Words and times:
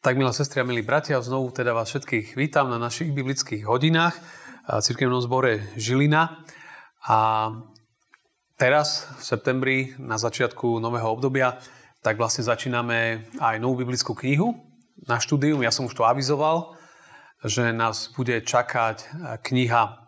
Tak, 0.00 0.16
milé 0.16 0.32
sestry 0.32 0.60
a 0.60 0.64
milí 0.64 0.80
bratia, 0.80 1.20
znovu 1.20 1.52
teda 1.52 1.76
vás 1.76 1.92
všetkých 1.92 2.32
vítam 2.32 2.72
na 2.72 2.80
našich 2.80 3.12
biblických 3.12 3.68
hodinách 3.68 4.16
v 4.64 4.80
cirkevnom 4.80 5.20
zbore 5.20 5.76
Žilina. 5.76 6.40
A 7.04 7.52
teraz, 8.56 9.04
v 9.20 9.22
septembri, 9.28 9.92
na 10.00 10.16
začiatku 10.16 10.80
nového 10.80 11.04
obdobia, 11.04 11.60
tak 12.00 12.16
vlastne 12.16 12.48
začíname 12.48 13.28
aj 13.44 13.60
novú 13.60 13.84
biblickú 13.84 14.16
knihu 14.16 14.56
na 15.04 15.20
štúdium. 15.20 15.60
Ja 15.60 15.68
som 15.68 15.84
už 15.84 15.92
to 15.92 16.08
avizoval, 16.08 16.80
že 17.44 17.68
nás 17.68 18.08
bude 18.08 18.40
čakať 18.40 19.04
kniha 19.44 20.00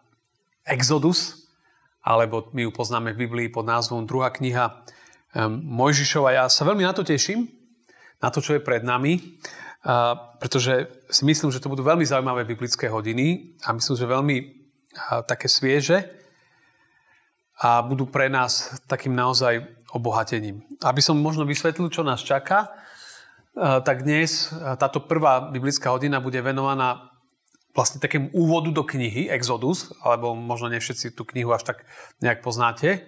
Exodus, 0.72 1.52
alebo 2.00 2.48
my 2.56 2.64
ju 2.64 2.72
poznáme 2.72 3.12
v 3.12 3.28
Biblii 3.28 3.52
pod 3.52 3.68
názvom 3.68 4.08
druhá 4.08 4.32
kniha 4.32 4.88
Mojžišova. 5.52 6.32
Ja 6.32 6.48
sa 6.48 6.64
veľmi 6.64 6.80
na 6.80 6.96
to 6.96 7.04
teším, 7.04 7.44
na 8.24 8.32
to, 8.32 8.40
čo 8.40 8.56
je 8.56 8.64
pred 8.64 8.80
nami 8.80 9.36
pretože 10.38 10.86
si 11.10 11.22
myslím, 11.26 11.50
že 11.50 11.58
to 11.58 11.70
budú 11.70 11.82
veľmi 11.82 12.06
zaujímavé 12.06 12.46
biblické 12.46 12.86
hodiny 12.86 13.58
a 13.66 13.74
myslím, 13.74 13.98
že 13.98 14.06
veľmi 14.06 14.36
také 15.26 15.50
svieže 15.50 16.06
a 17.58 17.82
budú 17.82 18.06
pre 18.06 18.30
nás 18.30 18.78
takým 18.86 19.14
naozaj 19.14 19.66
obohatením. 19.90 20.62
Aby 20.82 21.02
som 21.02 21.18
možno 21.18 21.42
vysvetlil, 21.44 21.90
čo 21.90 22.06
nás 22.06 22.22
čaká, 22.22 22.70
tak 23.58 24.06
dnes 24.06 24.48
táto 24.80 25.04
prvá 25.04 25.50
biblická 25.52 25.92
hodina 25.92 26.22
bude 26.22 26.40
venovaná 26.40 27.12
vlastne 27.76 28.00
takému 28.00 28.32
úvodu 28.36 28.68
do 28.72 28.84
knihy 28.84 29.32
Exodus, 29.32 29.92
alebo 30.04 30.36
možno 30.36 30.68
nie 30.68 30.80
všetci 30.80 31.16
tú 31.16 31.24
knihu 31.28 31.52
až 31.52 31.72
tak 31.72 31.84
nejak 32.20 32.44
poznáte. 32.44 33.04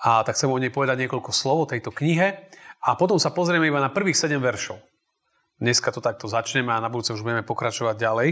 A 0.00 0.24
tak 0.24 0.38
chcem 0.38 0.48
o 0.48 0.56
nej 0.56 0.72
povedať 0.72 1.04
niekoľko 1.04 1.30
slov 1.30 1.56
o 1.66 1.70
tejto 1.70 1.92
knihe 1.92 2.50
a 2.80 2.88
potom 2.96 3.20
sa 3.20 3.34
pozrieme 3.34 3.68
iba 3.68 3.84
na 3.84 3.92
prvých 3.92 4.16
7 4.16 4.40
veršov. 4.40 4.80
Dneska 5.60 5.92
to 5.92 6.00
takto 6.00 6.24
začneme 6.24 6.72
a 6.72 6.80
na 6.80 6.88
budúce 6.88 7.12
už 7.12 7.20
budeme 7.20 7.44
pokračovať 7.44 7.96
ďalej. 8.00 8.28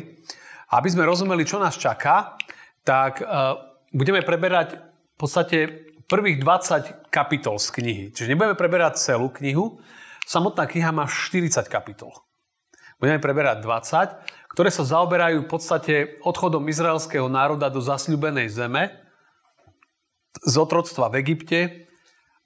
Aby 0.73 0.89
sme 0.89 1.05
rozumeli, 1.05 1.45
čo 1.45 1.61
nás 1.61 1.77
čaká, 1.77 2.41
tak 2.89 3.21
uh, 3.21 3.61
budeme 3.93 4.25
preberať 4.25 4.81
v 4.81 5.17
podstate 5.21 5.59
prvých 6.09 6.41
20 6.41 7.13
kapitol 7.13 7.61
z 7.61 7.69
knihy. 7.69 8.05
Čiže 8.17 8.33
nebudeme 8.33 8.57
preberať 8.57 8.97
celú 8.97 9.29
knihu. 9.29 9.77
Samotná 10.25 10.65
kniha 10.65 10.89
má 10.89 11.05
40 11.05 11.69
kapitol. 11.69 12.17
Budeme 12.97 13.21
preberať 13.21 13.61
20, 13.61 14.57
ktoré 14.57 14.73
sa 14.73 14.89
zaoberajú 14.89 15.45
v 15.45 15.49
podstate 15.53 15.95
odchodom 16.25 16.65
izraelského 16.65 17.29
národa 17.29 17.69
do 17.69 17.85
zasľubenej 17.85 18.49
zeme, 18.49 18.89
z 20.39 20.55
otroctva 20.57 21.13
v 21.13 21.21
Egypte 21.21 21.61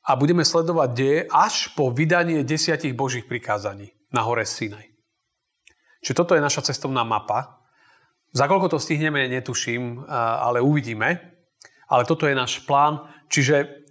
a 0.02 0.18
budeme 0.18 0.42
sledovať 0.42 0.90
deje 0.90 1.18
až 1.30 1.70
po 1.76 1.92
vydanie 1.92 2.40
desiatich 2.42 2.96
božích 2.96 3.28
prikázaní 3.28 3.92
na 4.12 4.22
hore 4.22 4.44
Sinaj. 4.44 4.92
Čiže 6.04 6.18
toto 6.18 6.36
je 6.36 6.44
naša 6.44 6.68
cestovná 6.68 7.02
mapa. 7.06 7.64
Za 8.32 8.48
koľko 8.48 8.76
to 8.76 8.78
stihneme, 8.82 9.28
netuším, 9.28 10.08
ale 10.12 10.60
uvidíme. 10.60 11.20
Ale 11.88 12.02
toto 12.04 12.26
je 12.26 12.34
náš 12.34 12.64
plán. 12.64 13.06
Čiže 13.28 13.84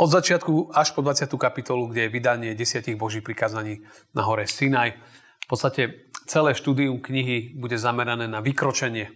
od 0.00 0.08
začiatku 0.08 0.72
až 0.72 0.96
po 0.96 1.04
20. 1.04 1.28
kapitolu, 1.36 1.92
kde 1.92 2.08
je 2.08 2.14
vydanie 2.14 2.50
desiatich 2.56 2.96
božích 2.96 3.20
prikázaní 3.20 3.84
na 4.16 4.24
hore 4.24 4.48
Sinaj. 4.48 4.96
V 5.44 5.46
podstate 5.46 6.08
celé 6.24 6.56
štúdium 6.56 7.02
knihy 7.02 7.58
bude 7.60 7.76
zamerané 7.76 8.24
na 8.30 8.40
vykročenie 8.40 9.12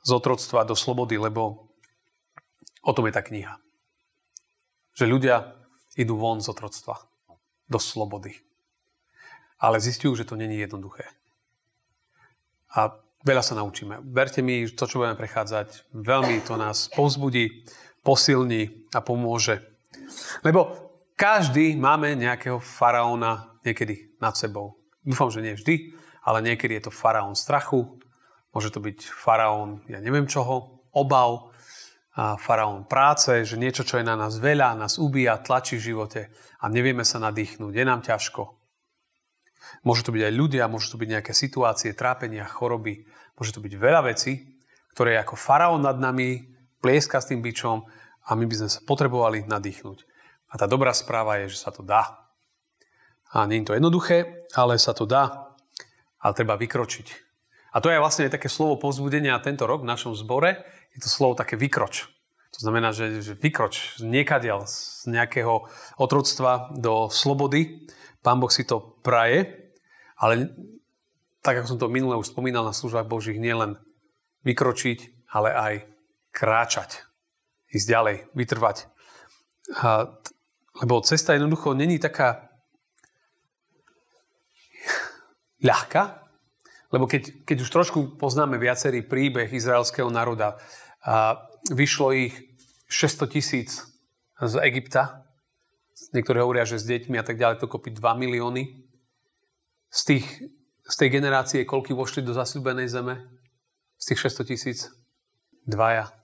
z 0.00 0.10
otroctva 0.14 0.64
do 0.64 0.72
slobody, 0.72 1.20
lebo 1.20 1.68
o 2.80 2.92
tom 2.96 3.04
je 3.04 3.12
tá 3.12 3.20
kniha. 3.20 3.60
Že 4.96 5.04
ľudia 5.04 5.36
idú 6.00 6.16
von 6.16 6.40
z 6.40 6.48
otroctva 6.48 6.96
do 7.68 7.76
slobody 7.76 8.47
ale 9.58 9.82
zistujú, 9.82 10.14
že 10.14 10.26
to 10.26 10.38
není 10.38 10.58
jednoduché. 10.58 11.04
A 12.74 12.94
veľa 13.26 13.42
sa 13.42 13.58
naučíme. 13.58 13.98
Verte 14.14 14.40
mi, 14.40 14.64
to, 14.70 14.86
čo 14.86 15.02
budeme 15.02 15.18
prechádzať, 15.18 15.90
veľmi 15.92 16.46
to 16.46 16.54
nás 16.54 16.88
povzbudí, 16.94 17.66
posilní 18.06 18.88
a 18.94 19.02
pomôže. 19.02 19.60
Lebo 20.46 20.70
každý 21.18 21.74
máme 21.74 22.14
nejakého 22.14 22.62
faraóna 22.62 23.58
niekedy 23.66 24.14
nad 24.22 24.38
sebou. 24.38 24.78
Dúfam, 25.02 25.28
že 25.34 25.42
nie 25.42 25.58
vždy, 25.58 25.98
ale 26.22 26.44
niekedy 26.44 26.78
je 26.78 26.88
to 26.88 26.92
faraón 26.94 27.34
strachu, 27.34 27.98
môže 28.54 28.70
to 28.70 28.78
byť 28.78 28.98
faraón, 29.10 29.82
ja 29.90 29.98
neviem 29.98 30.30
čoho, 30.30 30.84
obav, 30.94 31.50
a 32.18 32.34
faraón 32.34 32.82
práce, 32.82 33.46
že 33.46 33.54
niečo, 33.54 33.86
čo 33.86 34.02
je 34.02 34.02
na 34.02 34.18
nás 34.18 34.42
veľa, 34.42 34.74
nás 34.74 34.98
ubíja, 34.98 35.38
tlačí 35.38 35.78
v 35.78 35.94
živote 35.94 36.34
a 36.58 36.66
nevieme 36.66 37.06
sa 37.06 37.22
nadýchnúť, 37.22 37.70
je 37.70 37.84
nám 37.86 38.02
ťažko. 38.02 38.57
Môžu 39.82 40.06
to 40.06 40.14
byť 40.14 40.22
aj 40.28 40.34
ľudia, 40.34 40.70
môžu 40.70 40.94
to 40.94 41.00
byť 41.00 41.08
nejaké 41.18 41.32
situácie, 41.34 41.94
trápenia, 41.94 42.48
choroby. 42.48 43.06
Môže 43.38 43.54
to 43.54 43.62
byť 43.62 43.72
veľa 43.78 44.10
vecí, 44.10 44.58
ktoré 44.94 45.14
je 45.14 45.22
ako 45.22 45.34
faraón 45.38 45.82
nad 45.84 45.96
nami, 45.98 46.50
plieska 46.82 47.22
s 47.22 47.30
tým 47.30 47.42
bičom 47.42 47.86
a 48.26 48.30
my 48.34 48.44
by 48.46 48.54
sme 48.54 48.70
sa 48.70 48.80
potrebovali 48.82 49.46
nadýchnuť. 49.46 49.98
A 50.48 50.54
tá 50.56 50.66
dobrá 50.66 50.94
správa 50.96 51.42
je, 51.44 51.52
že 51.52 51.62
sa 51.62 51.70
to 51.70 51.84
dá. 51.84 52.28
A 53.30 53.44
nie 53.44 53.60
je 53.60 53.68
to 53.68 53.76
jednoduché, 53.76 54.48
ale 54.56 54.80
sa 54.80 54.96
to 54.96 55.04
dá. 55.04 55.52
Ale 56.18 56.32
treba 56.34 56.56
vykročiť. 56.56 57.28
A 57.76 57.84
to 57.84 57.92
je 57.92 58.00
vlastne 58.00 58.32
také 58.32 58.48
slovo 58.48 58.80
povzbudenia 58.80 59.38
tento 59.44 59.68
rok 59.68 59.84
v 59.84 59.90
našom 59.92 60.16
zbore. 60.16 60.64
Je 60.96 61.04
to 61.04 61.12
slovo 61.12 61.36
také 61.36 61.54
vykroč. 61.54 62.08
To 62.56 62.58
znamená, 62.64 62.96
že, 62.96 63.20
že 63.20 63.36
vykroč 63.36 64.00
niekadiaľ, 64.00 64.64
z 64.64 65.08
nejakého 65.12 65.68
otroctva 66.00 66.72
do 66.74 67.12
slobody. 67.12 67.84
Pán 68.24 68.40
Boh 68.40 68.50
si 68.50 68.64
to 68.64 68.98
praje 69.04 69.68
ale 70.18 70.50
tak, 71.40 71.62
ako 71.62 71.70
som 71.70 71.78
to 71.78 71.86
minule 71.86 72.18
už 72.18 72.34
spomínal 72.34 72.66
na 72.66 72.74
službách 72.74 73.06
Božích, 73.06 73.38
nielen 73.38 73.78
vykročiť, 74.42 75.30
ale 75.30 75.54
aj 75.54 75.74
kráčať. 76.34 77.06
Ísť 77.70 77.86
ďalej, 77.86 78.16
vytrvať. 78.34 78.90
A, 79.78 80.10
lebo 80.82 81.04
cesta 81.06 81.38
jednoducho 81.38 81.78
není 81.78 82.02
taká 82.02 82.50
ľahká, 85.62 86.26
lebo 86.90 87.06
keď, 87.06 87.46
keď 87.46 87.56
už 87.62 87.70
trošku 87.70 87.98
poznáme 88.18 88.58
viacerý 88.58 89.06
príbeh 89.06 89.50
izraelského 89.54 90.10
národa, 90.10 90.58
a 90.98 91.46
vyšlo 91.66 92.14
ich 92.14 92.34
600 92.88 93.28
tisíc 93.28 93.84
z 94.38 94.54
Egypta, 94.62 95.26
niektorí 96.14 96.38
hovoria, 96.40 96.64
že 96.64 96.78
s 96.78 96.86
deťmi 96.86 97.18
a 97.18 97.24
tak 97.26 97.36
ďalej, 97.36 97.60
to 97.60 97.66
kopí 97.66 97.90
2 97.90 98.00
milióny 98.00 98.88
z, 99.90 100.00
tých, 100.04 100.26
z 100.86 100.94
tej 100.94 101.08
generácie, 101.10 101.68
koľky 101.68 101.92
vošli 101.92 102.22
do 102.22 102.32
zasľúbenej 102.32 102.88
zeme? 102.88 103.28
Z 103.98 104.14
tých 104.14 104.20
600 104.30 104.50
tisíc? 104.54 104.78
Dvaja. 105.66 106.14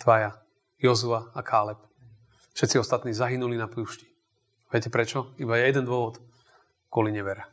Dvaja. 0.00 0.40
Jozua 0.80 1.30
a 1.36 1.40
Káleb. 1.44 1.78
Všetci 2.54 2.78
ostatní 2.78 3.12
zahynuli 3.12 3.56
na 3.58 3.66
púšti. 3.66 4.06
Viete 4.70 4.90
prečo? 4.90 5.34
Iba 5.38 5.58
je 5.58 5.70
jeden 5.70 5.86
dôvod. 5.86 6.18
Kvôli 6.90 7.14
nevera. 7.14 7.46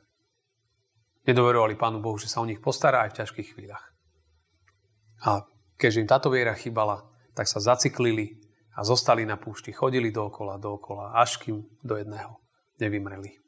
Nedoverovali 1.26 1.78
Pánu 1.78 2.02
Bohu, 2.02 2.18
že 2.18 2.26
sa 2.26 2.42
o 2.42 2.50
nich 2.50 2.58
postará 2.58 3.06
aj 3.06 3.14
v 3.14 3.18
ťažkých 3.22 3.50
chvíľach. 3.54 3.86
A 5.22 5.46
keďže 5.82 6.06
im 6.06 6.10
táto 6.10 6.30
viera 6.30 6.54
chýbala, 6.54 7.02
tak 7.34 7.50
sa 7.50 7.58
zaciklili 7.58 8.38
a 8.78 8.86
zostali 8.86 9.26
na 9.26 9.42
púšti, 9.42 9.74
chodili 9.74 10.14
dookola, 10.14 10.62
dookola, 10.62 11.18
až 11.18 11.42
kým 11.42 11.66
do 11.82 11.98
jedného 11.98 12.38
nevymreli. 12.78 13.42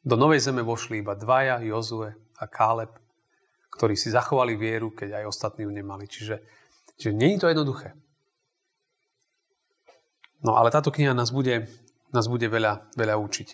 Do 0.00 0.16
Novej 0.16 0.40
zeme 0.40 0.64
vošli 0.64 1.04
iba 1.04 1.12
dvaja, 1.12 1.60
Jozue 1.60 2.16
a 2.40 2.44
Káleb, 2.48 2.96
ktorí 3.76 3.92
si 3.92 4.08
zachovali 4.08 4.56
vieru, 4.56 4.94
keď 4.96 5.20
aj 5.20 5.24
ostatní 5.28 5.68
ju 5.68 5.72
nemali. 5.74 6.08
Čiže, 6.08 6.40
čiže 6.96 7.12
nie 7.12 7.36
je 7.36 7.44
to 7.44 7.50
jednoduché. 7.52 7.92
No 10.40 10.56
ale 10.56 10.72
táto 10.72 10.88
kniha 10.88 11.12
nás 11.12 11.28
bude, 11.28 11.68
nás 12.14 12.30
bude 12.30 12.48
veľa, 12.48 12.88
veľa 12.96 13.20
učiť. 13.20 13.48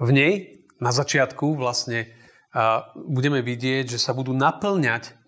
V 0.00 0.10
nej 0.14 0.64
na 0.80 0.94
začiatku 0.94 1.58
vlastne 1.58 2.08
budeme 2.96 3.44
vidieť, 3.44 3.94
že 3.94 3.98
sa 4.00 4.16
budú 4.16 4.32
naplňať 4.32 5.19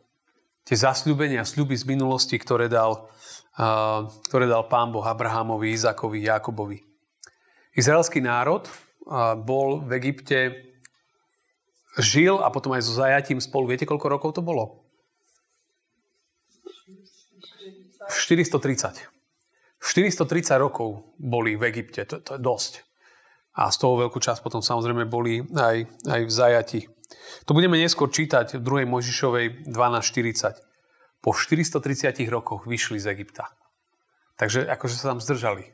tie 0.63 0.77
zasľúbenia, 0.79 1.43
sľuby 1.43 1.75
z 1.75 1.85
minulosti, 1.87 2.39
ktoré 2.39 2.71
dal, 2.71 3.11
a, 3.59 4.07
ktoré 4.31 4.47
dal 4.47 4.67
pán 4.67 4.95
Boh 4.95 5.05
Abrahamovi, 5.05 5.75
Izakovi, 5.75 6.25
Jakobovi. 6.27 6.83
Izraelský 7.73 8.21
národ 8.21 8.69
bol 9.43 9.83
v 9.83 9.91
Egypte, 9.99 10.39
žil 11.99 12.41
a 12.41 12.49
potom 12.49 12.73
aj 12.73 12.85
so 12.85 12.93
zajatím 12.97 13.41
spolu. 13.41 13.73
Viete, 13.73 13.89
koľko 13.89 14.07
rokov 14.09 14.31
to 14.37 14.43
bolo? 14.45 14.85
430. 18.13 19.09
430 19.83 20.63
rokov 20.63 21.17
boli 21.19 21.59
v 21.59 21.67
Egypte, 21.75 22.07
to, 22.07 22.23
to 22.23 22.39
je 22.39 22.41
dosť. 22.41 22.73
A 23.53 23.69
z 23.69 23.77
toho 23.77 24.01
veľkú 24.01 24.17
časť 24.17 24.41
potom 24.41 24.65
samozrejme 24.65 25.05
boli 25.05 25.45
aj, 25.53 25.77
aj 26.09 26.21
v 26.25 26.33
zajati. 26.33 26.81
To 27.45 27.53
budeme 27.53 27.77
neskôr 27.77 28.09
čítať 28.09 28.57
v 28.57 28.87
2. 28.87 28.89
Mojžišovej 28.89 29.69
12.40. 29.69 30.57
Po 31.21 31.37
430 31.37 32.17
rokoch 32.33 32.65
vyšli 32.65 32.99
z 32.99 33.13
Egypta. 33.13 33.53
Takže 34.41 34.67
akože 34.67 34.97
sa 34.97 35.13
tam 35.13 35.21
zdržali. 35.21 35.69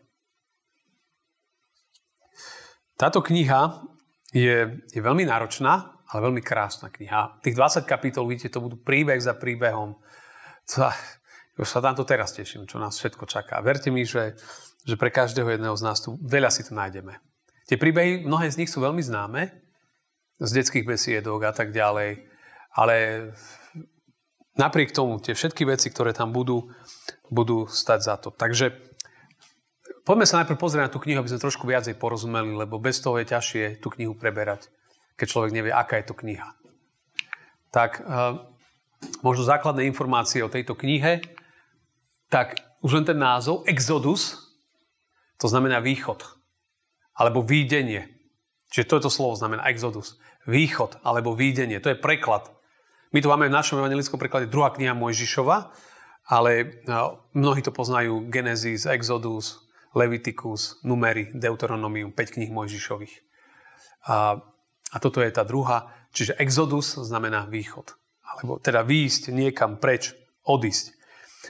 Táto 2.98 3.22
kniha 3.22 3.86
je, 4.34 4.82
je 4.90 5.00
veľmi 5.00 5.22
náročná 5.22 5.98
ale 6.08 6.25
veľmi 6.25 6.40
krásna 6.40 6.88
kniha. 6.88 7.44
Tých 7.44 7.56
20 7.56 7.84
kapitol, 7.84 8.25
vidíte, 8.25 8.56
to 8.56 8.64
budú 8.64 8.80
príbeh 8.80 9.20
za 9.20 9.36
príbehom. 9.36 10.00
To, 10.72 10.88
už 11.60 11.69
sa 11.69 11.84
tam 11.84 11.92
to 11.92 12.08
teraz 12.08 12.32
teším, 12.32 12.64
čo 12.64 12.80
nás 12.80 12.96
všetko 12.96 13.28
čaká. 13.28 13.60
Verte 13.60 13.92
mi, 13.92 14.08
že, 14.08 14.40
že 14.88 14.96
pre 14.96 15.12
každého 15.12 15.52
jedného 15.52 15.76
z 15.76 15.84
nás 15.84 16.00
tu 16.00 16.16
veľa 16.25 16.48
si 16.48 16.64
to 16.64 16.72
nájdeme. 16.72 17.20
Tie 17.69 17.76
príbehy, 17.76 18.25
mnohé 18.25 18.49
z 18.49 18.65
nich 18.65 18.73
sú 18.73 18.81
veľmi 18.81 19.05
známe, 19.05 19.53
z 20.41 20.50
detských 20.50 20.88
besiedok 20.88 21.44
a 21.44 21.53
tak 21.53 21.75
ďalej, 21.75 22.25
ale 22.73 22.97
napriek 24.56 24.94
tomu 24.94 25.20
tie 25.20 25.37
všetky 25.37 25.69
veci, 25.69 25.93
ktoré 25.93 26.17
tam 26.17 26.32
budú, 26.32 26.73
budú 27.29 27.69
stať 27.69 28.00
za 28.00 28.15
to. 28.17 28.32
Takže 28.32 28.73
poďme 30.09 30.25
sa 30.25 30.41
najprv 30.41 30.56
pozrieť 30.56 30.88
na 30.88 30.93
tú 30.94 31.03
knihu, 31.03 31.20
aby 31.20 31.29
sme 31.29 31.44
trošku 31.44 31.69
viacej 31.69 31.99
porozumeli, 32.00 32.55
lebo 32.56 32.81
bez 32.81 33.03
toho 33.05 33.20
je 33.20 33.29
ťažšie 33.29 33.82
tú 33.82 33.93
knihu 33.93 34.17
preberať 34.17 34.71
keď 35.19 35.26
človek 35.26 35.50
nevie, 35.50 35.75
aká 35.75 35.99
je 35.99 36.06
to 36.06 36.14
kniha. 36.14 36.55
Tak 37.75 38.00
uh, 38.00 38.38
možno 39.26 39.43
základné 39.43 39.82
informácie 39.91 40.47
o 40.47 40.49
tejto 40.49 40.79
knihe, 40.79 41.21
tak 42.31 42.62
už 42.87 43.03
len 43.03 43.05
ten 43.05 43.19
názov, 43.19 43.67
Exodus, 43.67 44.55
to 45.43 45.50
znamená 45.50 45.82
východ. 45.82 46.23
Alebo 47.19 47.43
výdenie. 47.43 48.06
Čiže 48.70 48.88
to 48.88 48.97
je 48.97 49.05
to 49.05 49.12
slovo 49.12 49.35
znamená 49.35 49.67
Exodus. 49.67 50.23
Východ 50.47 51.03
alebo 51.03 51.35
výdenie. 51.35 51.82
To 51.82 51.91
je 51.91 51.99
preklad. 51.99 52.49
My 53.11 53.19
tu 53.19 53.29
máme 53.29 53.50
v 53.50 53.56
našom 53.59 53.82
evangelickom 53.82 54.20
preklade 54.20 54.47
druhá 54.47 54.70
kniha 54.70 54.94
Mojžišova, 54.94 55.75
ale 56.31 56.81
mnohí 57.35 57.61
to 57.65 57.73
poznajú 57.75 58.29
Genesis, 58.31 58.87
Exodus, 58.87 59.67
Leviticus, 59.97 60.79
Numery, 60.85 61.32
Deuteronomium, 61.32 62.12
5 62.12 62.37
kníh 62.37 62.53
Mojžišových. 62.53 63.15
A 64.09 64.41
a 64.88 64.97
toto 64.97 65.21
je 65.21 65.29
tá 65.29 65.44
druhá, 65.44 65.93
čiže 66.17 66.37
exodus 66.41 66.97
znamená 66.97 67.44
východ. 67.44 67.93
Alebo 68.25 68.56
teda 68.56 68.81
výjsť 68.85 69.32
niekam 69.32 69.76
preč, 69.76 70.17
odísť. 70.49 70.97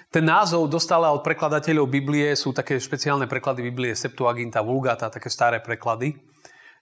Ten 0.08 0.24
názov 0.24 0.70
dostala 0.70 1.10
od 1.10 1.20
prekladateľov 1.20 1.90
Biblie, 1.90 2.32
sú 2.38 2.54
také 2.54 2.78
špeciálne 2.78 3.26
preklady 3.26 3.66
Biblie, 3.66 3.92
Septuaginta, 3.92 4.62
Vulgata, 4.62 5.10
také 5.12 5.28
staré 5.28 5.58
preklady. 5.58 6.16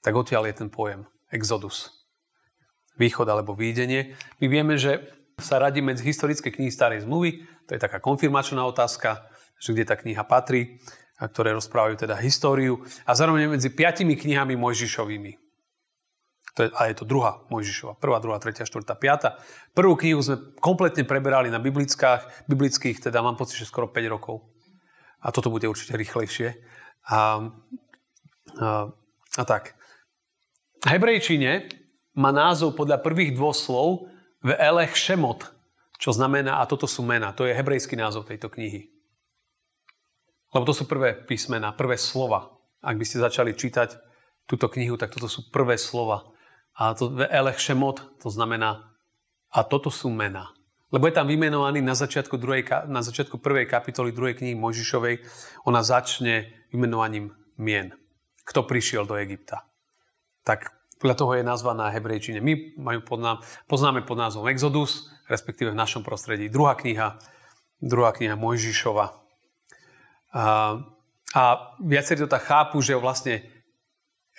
Tak 0.04 0.12
odtiaľ 0.14 0.50
je 0.50 0.54
ten 0.64 0.68
pojem 0.70 1.08
exodus. 1.32 1.90
Východ 2.96 3.28
alebo 3.28 3.52
výdenie. 3.52 4.16
My 4.40 4.46
vieme, 4.48 4.74
že 4.80 5.04
sa 5.36 5.60
radí 5.60 5.84
medzi 5.84 6.00
historické 6.04 6.48
knihy 6.48 6.72
starej 6.72 7.04
zmluvy, 7.04 7.44
to 7.68 7.76
je 7.76 7.80
taká 7.80 8.00
konfirmačná 8.00 8.64
otázka, 8.64 9.28
že 9.60 9.76
kde 9.76 9.84
tá 9.84 9.96
kniha 10.00 10.24
patrí, 10.24 10.80
a 11.16 11.28
ktoré 11.28 11.52
rozprávajú 11.56 12.04
teda 12.04 12.16
históriu, 12.20 12.84
a 13.08 13.12
zároveň 13.16 13.52
medzi 13.52 13.72
piatimi 13.72 14.16
knihami 14.16 14.56
Mojžišovými. 14.56 15.45
A 16.56 16.88
je 16.88 16.96
to 16.96 17.04
druhá 17.04 17.44
Mojžišova. 17.52 18.00
Prvá, 18.00 18.16
druhá, 18.16 18.40
tretia, 18.40 18.64
štvrtá, 18.64 18.96
piata. 18.96 19.36
Prvú 19.76 19.92
knihu 19.92 20.24
sme 20.24 20.56
kompletne 20.56 21.04
preberali 21.04 21.52
na 21.52 21.60
biblickách, 21.60 22.48
biblických, 22.48 23.04
teda 23.04 23.20
mám 23.20 23.36
pocit, 23.36 23.60
že 23.60 23.68
skoro 23.68 23.92
5 23.92 24.08
rokov. 24.08 24.40
A 25.20 25.28
toto 25.28 25.52
bude 25.52 25.68
určite 25.68 25.92
rýchlejšie. 26.00 26.56
A, 27.12 27.52
a, 28.56 28.88
a 29.36 29.42
tak. 29.44 29.76
V 30.80 30.88
hebrejčine 30.88 31.68
má 32.16 32.32
názov 32.32 32.72
podľa 32.72 33.04
prvých 33.04 33.36
dvoch 33.36 33.52
slov 33.52 34.08
v 34.40 34.56
Elech 34.56 34.96
Shemot, 34.96 35.52
čo 36.00 36.16
znamená, 36.16 36.64
a 36.64 36.68
toto 36.68 36.88
sú 36.88 37.04
mena. 37.04 37.36
To 37.36 37.44
je 37.44 37.52
hebrejský 37.52 38.00
názov 38.00 38.32
tejto 38.32 38.48
knihy. 38.48 38.88
Lebo 40.56 40.64
to 40.64 40.72
sú 40.72 40.88
prvé 40.88 41.12
písmena, 41.12 41.76
prvé 41.76 42.00
slova. 42.00 42.48
Ak 42.80 42.96
by 42.96 43.04
ste 43.04 43.20
začali 43.20 43.52
čítať 43.52 44.00
túto 44.48 44.72
knihu, 44.72 44.96
tak 44.96 45.12
toto 45.12 45.28
sú 45.28 45.52
prvé 45.52 45.76
slova 45.76 46.35
a 46.76 46.92
to 46.92 47.16
Elech 47.28 47.60
Shemot, 47.60 48.20
to 48.20 48.28
znamená, 48.28 48.92
a 49.48 49.64
toto 49.64 49.88
sú 49.88 50.12
mena. 50.12 50.52
Lebo 50.92 51.08
je 51.08 51.16
tam 51.16 51.26
vymenovaný 51.26 51.82
na 51.82 51.96
začiatku, 51.96 52.38
druhej, 52.38 52.62
na 52.86 53.02
začiatku 53.02 53.42
prvej 53.42 53.66
kapitoly 53.66 54.14
druhej 54.14 54.38
knihy 54.38 54.54
Mojžišovej. 54.54 55.24
Ona 55.66 55.82
začne 55.82 56.52
vymenovaním 56.70 57.34
mien. 57.58 57.90
Kto 58.46 58.62
prišiel 58.62 59.02
do 59.08 59.18
Egypta. 59.18 59.66
Tak 60.46 60.70
podľa 61.02 61.16
toho 61.18 61.32
je 61.34 61.44
nazvaná 61.44 61.90
hebrejčine. 61.90 62.38
My 62.38 62.76
majú 62.78 63.00
pod 63.02 63.18
nám, 63.18 63.36
poznáme 63.66 64.06
pod 64.06 64.16
názvom 64.20 64.46
Exodus, 64.46 65.10
respektíve 65.26 65.74
v 65.74 65.80
našom 65.80 66.06
prostredí 66.06 66.46
druhá 66.46 66.78
kniha, 66.78 67.18
druhá 67.82 68.14
kniha 68.14 68.38
Mojžišova. 68.38 69.10
A, 70.36 70.44
a 71.34 71.42
viacerí 71.82 72.22
to 72.22 72.30
tak 72.30 72.46
chápu, 72.46 72.78
že 72.78 72.94
vlastne 72.94 73.42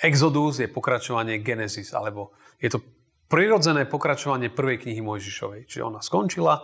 Exodus 0.03 0.61
je 0.61 0.69
pokračovanie 0.69 1.41
Genesis, 1.41 1.93
alebo 1.93 2.37
je 2.61 2.69
to 2.69 2.79
prirodzené 3.27 3.89
pokračovanie 3.89 4.53
prvej 4.53 4.85
knihy 4.85 5.01
Mojžišovej. 5.03 5.67
Čiže 5.67 5.83
ona 5.83 5.99
skončila 5.99 6.63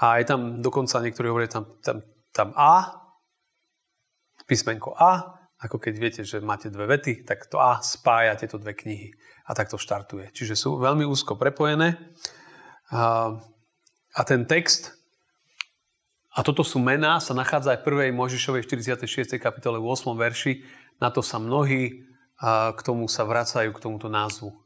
a 0.00 0.16
je 0.16 0.24
tam 0.24 0.62
dokonca 0.64 1.02
niektorí 1.02 1.28
hovoria 1.28 1.50
tam, 1.50 1.64
tam, 1.84 2.00
tam 2.32 2.48
A, 2.56 2.94
písmenko 4.48 4.96
A, 4.96 5.36
ako 5.60 5.76
keď 5.76 5.94
viete, 6.00 6.22
že 6.24 6.40
máte 6.40 6.72
dve 6.72 6.88
vety, 6.88 7.28
tak 7.28 7.44
to 7.52 7.60
A 7.60 7.84
spája 7.84 8.32
tieto 8.38 8.56
dve 8.56 8.72
knihy 8.72 9.12
a 9.44 9.52
tak 9.52 9.68
to 9.68 9.76
štartuje. 9.76 10.32
Čiže 10.32 10.56
sú 10.56 10.80
veľmi 10.80 11.04
úzko 11.04 11.36
prepojené. 11.36 12.00
A, 12.94 13.34
a 14.14 14.20
ten 14.24 14.48
text, 14.48 14.96
a 16.30 16.46
toto 16.46 16.62
sú 16.62 16.78
mená, 16.78 17.18
sa 17.18 17.34
nachádza 17.34 17.74
aj 17.74 17.82
v 17.82 18.14
1. 18.14 18.14
Mojžišovej 18.14 18.62
46. 18.64 19.36
kapitole 19.42 19.82
v 19.82 19.86
8. 19.90 20.14
verši. 20.14 20.62
Na 21.02 21.10
to 21.10 21.26
sa 21.26 21.42
mnohí 21.42 22.06
k 22.40 22.80
tomu 22.80 23.04
sa 23.04 23.28
vracajú, 23.28 23.68
k 23.76 23.82
tomuto 23.84 24.08
názvu. 24.08 24.56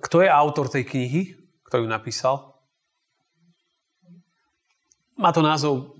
Kto 0.00 0.24
je 0.24 0.28
autor 0.32 0.72
tej 0.72 0.88
knihy? 0.88 1.36
Kto 1.68 1.84
ju 1.84 1.86
napísal? 1.86 2.56
Má 5.14 5.30
to 5.30 5.44
názov 5.44 5.94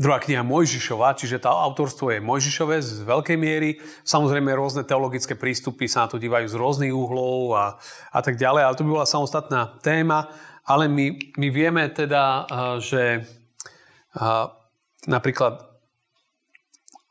druhá 0.00 0.16
kniha 0.16 0.40
Mojžišova, 0.40 1.12
čiže 1.12 1.44
tá 1.44 1.52
autorstvo 1.52 2.08
je 2.08 2.24
Mojžišové 2.24 2.80
z 2.80 3.04
veľkej 3.04 3.36
miery. 3.36 3.76
Samozrejme 4.00 4.48
rôzne 4.56 4.88
teologické 4.88 5.36
prístupy 5.36 5.84
sa 5.84 6.08
na 6.08 6.08
to 6.08 6.16
dívajú 6.16 6.48
z 6.48 6.56
rôznych 6.56 6.94
uhlov 6.94 7.52
a, 7.52 7.76
a 8.08 8.20
tak 8.24 8.40
ďalej, 8.40 8.62
ale 8.64 8.76
to 8.80 8.86
by 8.88 8.96
bola 8.96 9.04
samostatná 9.04 9.76
téma. 9.84 10.32
Ale 10.64 10.88
my, 10.88 11.36
my 11.36 11.48
vieme 11.52 11.84
teda, 11.92 12.48
že 12.80 13.28
napríklad 15.04 15.69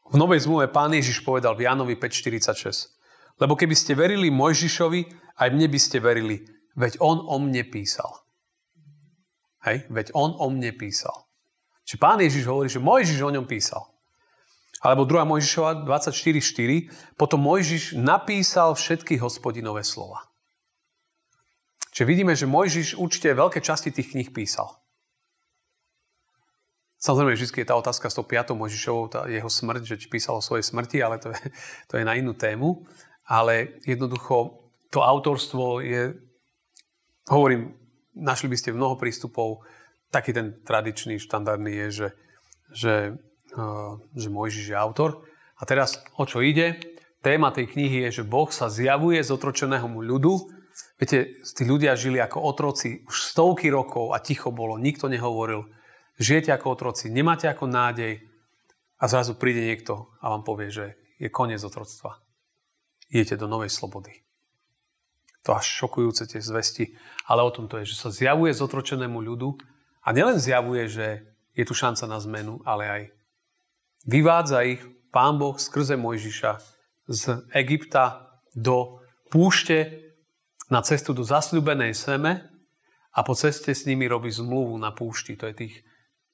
v 0.10 0.16
Novej 0.18 0.46
zmluve 0.46 0.70
pán 0.74 0.90
Ježiš 0.90 1.22
povedal 1.22 1.54
v 1.54 1.70
Jánovi 1.70 1.94
5.46. 1.98 2.98
Lebo 3.40 3.56
keby 3.56 3.76
ste 3.78 3.96
verili 3.96 4.34
Mojžišovi, 4.34 5.02
aj 5.40 5.50
mne 5.54 5.68
by 5.72 5.80
ste 5.80 6.04
verili, 6.04 6.44
veď 6.76 7.00
on 7.00 7.24
o 7.24 7.38
mne 7.40 7.64
písal. 7.70 8.28
Hej, 9.64 9.88
veď 9.88 10.12
on 10.18 10.36
o 10.36 10.48
mne 10.52 10.76
písal. 10.76 11.30
Čiže 11.88 12.02
pán 12.02 12.20
Ježiš 12.20 12.44
hovorí, 12.48 12.68
že 12.68 12.84
Mojžiš 12.84 13.20
o 13.24 13.34
ňom 13.34 13.46
písal. 13.48 13.86
Alebo 14.80 15.04
2. 15.04 15.28
Mojžišova 15.28 15.84
24.4. 15.84 17.20
Potom 17.20 17.44
Mojžiš 17.44 18.00
napísal 18.00 18.76
všetky 18.76 19.20
hospodinové 19.20 19.84
slova. 19.84 20.30
Čiže 21.92 22.06
vidíme, 22.08 22.32
že 22.32 22.48
Mojžiš 22.48 22.96
určite 22.96 23.36
veľké 23.36 23.60
časti 23.60 23.92
tých 23.92 24.16
kníh 24.16 24.32
písal. 24.32 24.80
Samozrejme, 27.00 27.32
vždy 27.32 27.64
je 27.64 27.70
tá 27.72 27.80
otázka 27.80 28.12
s 28.12 28.18
tou 28.20 28.28
piatou 28.28 28.60
Možišovou, 28.60 29.08
tá 29.08 29.24
jeho 29.32 29.48
smrť, 29.48 29.88
že 29.88 29.96
či 30.04 30.12
písal 30.12 30.40
o 30.40 30.44
svojej 30.44 30.68
smrti, 30.68 31.00
ale 31.00 31.16
to 31.16 31.32
je, 31.32 31.42
to 31.88 31.94
je 31.96 32.04
na 32.04 32.20
inú 32.20 32.36
tému. 32.36 32.84
Ale 33.24 33.80
jednoducho 33.88 34.68
to 34.92 35.00
autorstvo 35.00 35.80
je, 35.80 36.20
hovorím, 37.32 37.72
našli 38.20 38.52
by 38.52 38.58
ste 38.60 38.76
mnoho 38.76 39.00
prístupov, 39.00 39.64
taký 40.12 40.36
ten 40.36 40.60
tradičný, 40.66 41.24
štandardný 41.24 41.88
je, 41.88 41.88
že, 41.88 42.08
že, 42.74 42.96
uh, 43.56 43.96
že 44.12 44.28
Mojžiš 44.28 44.74
je 44.74 44.78
autor. 44.78 45.24
A 45.56 45.64
teraz 45.64 46.04
o 46.20 46.28
čo 46.28 46.44
ide? 46.44 46.84
Téma 47.24 47.56
tej 47.56 47.72
knihy 47.72 48.10
je, 48.10 48.20
že 48.20 48.28
Boh 48.28 48.52
sa 48.52 48.68
zjavuje 48.68 49.24
z 49.24 49.32
otročeného 49.32 49.88
mu 49.88 50.04
ľudu. 50.04 50.52
Viete, 51.00 51.40
tí 51.48 51.64
ľudia 51.64 51.96
žili 51.96 52.20
ako 52.20 52.44
otroci 52.44 53.08
už 53.08 53.16
stovky 53.36 53.72
rokov 53.72 54.12
a 54.12 54.20
ticho 54.20 54.52
bolo, 54.52 54.76
nikto 54.76 55.08
nehovoril 55.08 55.68
žijete 56.20 56.52
ako 56.52 56.76
otroci, 56.76 57.08
nemáte 57.10 57.48
ako 57.48 57.66
nádej 57.66 58.22
a 59.00 59.04
zrazu 59.08 59.40
príde 59.40 59.64
niekto 59.64 60.12
a 60.20 60.36
vám 60.36 60.44
povie, 60.44 60.70
že 60.70 60.86
je 61.18 61.32
koniec 61.32 61.64
otroctva. 61.64 62.20
Idete 63.10 63.40
do 63.40 63.48
novej 63.48 63.72
slobody. 63.72 64.12
To 65.48 65.56
až 65.56 65.66
šokujúce 65.66 66.28
tie 66.28 66.44
zvesti, 66.44 66.94
ale 67.26 67.42
o 67.42 67.50
tom 67.50 67.72
to 67.72 67.80
je, 67.80 67.96
že 67.96 67.96
sa 67.96 68.10
zjavuje 68.12 68.52
zotročenému 68.52 69.24
ľudu 69.24 69.56
a 70.04 70.12
nielen 70.12 70.38
zjavuje, 70.38 70.86
že 70.92 71.08
je 71.56 71.64
tu 71.64 71.74
šanca 71.74 72.06
na 72.06 72.20
zmenu, 72.20 72.60
ale 72.68 72.84
aj 72.86 73.04
vyvádza 74.06 74.68
ich 74.68 74.84
Pán 75.10 75.42
Boh 75.42 75.58
skrze 75.58 75.98
Mojžiša 75.98 76.62
z 77.10 77.50
Egypta 77.58 78.38
do 78.54 79.02
púšte 79.34 80.06
na 80.70 80.86
cestu 80.86 81.18
do 81.18 81.26
zasľubenej 81.26 81.98
seme 81.98 82.46
a 83.10 83.20
po 83.26 83.34
ceste 83.34 83.74
s 83.74 83.90
nimi 83.90 84.06
robí 84.06 84.30
zmluvu 84.30 84.78
na 84.78 84.94
púšti. 84.94 85.34
To 85.34 85.50
je 85.50 85.56
tých 85.66 85.76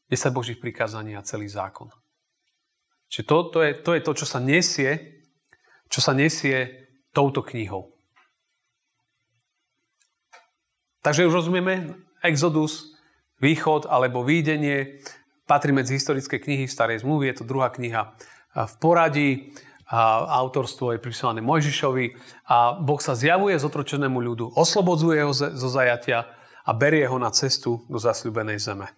10 0.10 0.34
Božích 0.34 0.60
prikázaní 0.62 1.18
a 1.18 1.26
celý 1.26 1.50
zákon. 1.50 1.90
Čiže 3.10 3.26
to, 3.26 3.38
to, 3.54 3.60
je, 3.62 3.72
to 3.80 3.92
je 3.94 4.02
to, 4.02 4.12
čo 4.14 4.26
sa 4.26 4.40
nesie, 4.42 4.92
čo 5.90 6.00
sa 6.02 6.12
nesie 6.12 6.90
touto 7.14 7.46
knihou. 7.46 7.94
Takže 11.06 11.30
už 11.30 11.46
rozumieme, 11.46 12.02
Exodus, 12.26 12.98
východ 13.38 13.86
alebo 13.86 14.26
výdenie, 14.26 14.98
patrí 15.46 15.70
medzi 15.70 16.02
historické 16.02 16.42
knihy 16.42 16.66
starej 16.66 17.06
zmluvy, 17.06 17.30
je 17.30 17.38
to 17.38 17.46
druhá 17.46 17.70
kniha 17.70 18.18
v 18.58 18.74
poradí, 18.82 19.54
a 19.86 20.26
autorstvo 20.42 20.98
je 20.98 21.04
pripisované 21.04 21.46
Mojžišovi 21.46 22.18
a 22.50 22.74
Boh 22.82 22.98
sa 22.98 23.14
zjavuje 23.14 23.54
zotročenému 23.54 24.18
ľudu, 24.18 24.58
oslobodzuje 24.58 25.22
ho 25.22 25.34
zo 25.34 25.70
zajatia 25.70 26.26
a 26.66 26.72
berie 26.74 27.06
ho 27.06 27.22
na 27.22 27.30
cestu 27.30 27.86
do 27.86 28.02
zasľubenej 28.02 28.58
zeme. 28.58 28.90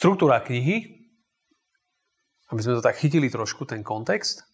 Štruktúra 0.00 0.40
knihy, 0.40 0.96
aby 2.48 2.60
sme 2.64 2.80
to 2.80 2.80
tak 2.80 2.96
chytili 2.96 3.28
trošku, 3.28 3.68
ten 3.68 3.84
kontext. 3.84 4.48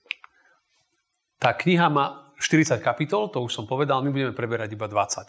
Tá 1.38 1.54
kniha 1.54 1.86
má 1.86 2.34
40 2.42 2.82
kapitol, 2.82 3.30
to 3.30 3.38
už 3.46 3.54
som 3.54 3.62
povedal, 3.62 4.02
my 4.02 4.10
budeme 4.10 4.34
preberať 4.34 4.74
iba 4.74 4.90
20 4.90 5.22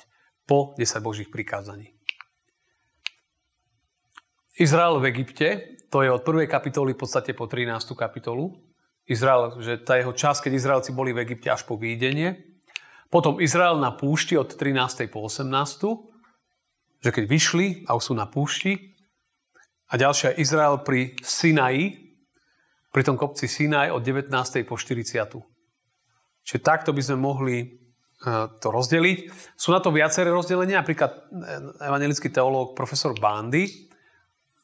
po 0.50 0.74
10 0.74 1.06
Božích 1.06 1.30
prikázaní. 1.30 1.94
Izrael 4.58 4.98
v 4.98 5.14
Egypte, 5.14 5.78
to 5.94 6.02
je 6.02 6.10
od 6.10 6.26
prvej 6.26 6.50
kapitoly 6.50 6.98
v 6.98 7.00
podstate 7.06 7.38
po 7.38 7.46
13. 7.46 7.78
kapitolu. 7.94 8.58
Izrael, 9.06 9.62
že 9.62 9.78
tá 9.78 10.02
jeho 10.02 10.18
čas, 10.18 10.42
keď 10.42 10.58
Izraelci 10.58 10.98
boli 10.98 11.14
v 11.14 11.30
Egypte 11.30 11.54
až 11.54 11.62
po 11.62 11.78
výjdenie. 11.78 12.58
Potom 13.14 13.38
Izrael 13.38 13.78
na 13.78 13.94
púšti 13.94 14.34
od 14.34 14.50
13. 14.50 15.14
po 15.14 15.30
18. 15.30 15.46
Že 17.06 17.10
keď 17.14 17.24
vyšli 17.30 17.68
a 17.86 17.94
už 17.94 18.04
sú 18.10 18.14
na 18.18 18.26
púšti, 18.26 18.97
a 19.88 19.94
ďalšia 19.96 20.36
Izrael 20.36 20.84
pri 20.84 21.16
Sinaji, 21.24 22.08
pri 22.92 23.02
tom 23.04 23.16
kopci 23.16 23.48
Sinaj 23.48 23.94
od 23.94 24.04
19. 24.04 24.32
po 24.68 24.76
40. 24.76 25.38
Čiže 26.44 26.60
takto 26.64 26.92
by 26.96 27.02
sme 27.04 27.18
mohli 27.20 27.56
e, 27.62 27.66
to 28.60 28.68
rozdeliť. 28.72 29.18
Sú 29.56 29.76
na 29.76 29.84
to 29.84 29.92
viaceré 29.92 30.32
rozdelenia, 30.32 30.84
napríklad 30.84 31.12
e, 31.12 31.20
evangelický 31.84 32.32
teológ 32.32 32.76
profesor 32.76 33.16
Bandy 33.16 33.88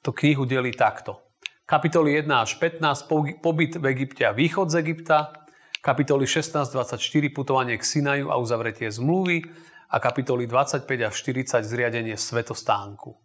to 0.04 0.12
knihu 0.12 0.44
delí 0.44 0.76
takto. 0.76 1.32
Kapitoly 1.64 2.20
1 2.20 2.28
až 2.28 2.60
15, 2.60 3.40
pobyt 3.40 3.80
v 3.80 3.86
Egypte 3.96 4.28
a 4.28 4.36
východ 4.36 4.68
z 4.68 4.84
Egypta, 4.84 5.32
kapitoly 5.80 6.28
16-24, 6.28 7.00
putovanie 7.32 7.80
k 7.80 7.88
Sinaju 7.88 8.28
a 8.28 8.36
uzavretie 8.36 8.92
zmluvy 8.92 9.48
a 9.88 10.04
kapitoly 10.04 10.44
25 10.44 10.84
až 11.08 11.16
40, 11.16 11.64
zriadenie 11.64 12.20
svetostánku. 12.20 13.23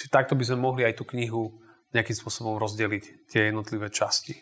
Čiže 0.00 0.16
takto 0.16 0.32
by 0.32 0.48
sme 0.48 0.64
mohli 0.64 0.88
aj 0.88 0.96
tú 0.96 1.04
knihu 1.12 1.60
nejakým 1.92 2.16
spôsobom 2.16 2.56
rozdeliť, 2.56 3.28
tie 3.28 3.52
jednotlivé 3.52 3.92
časti. 3.92 4.32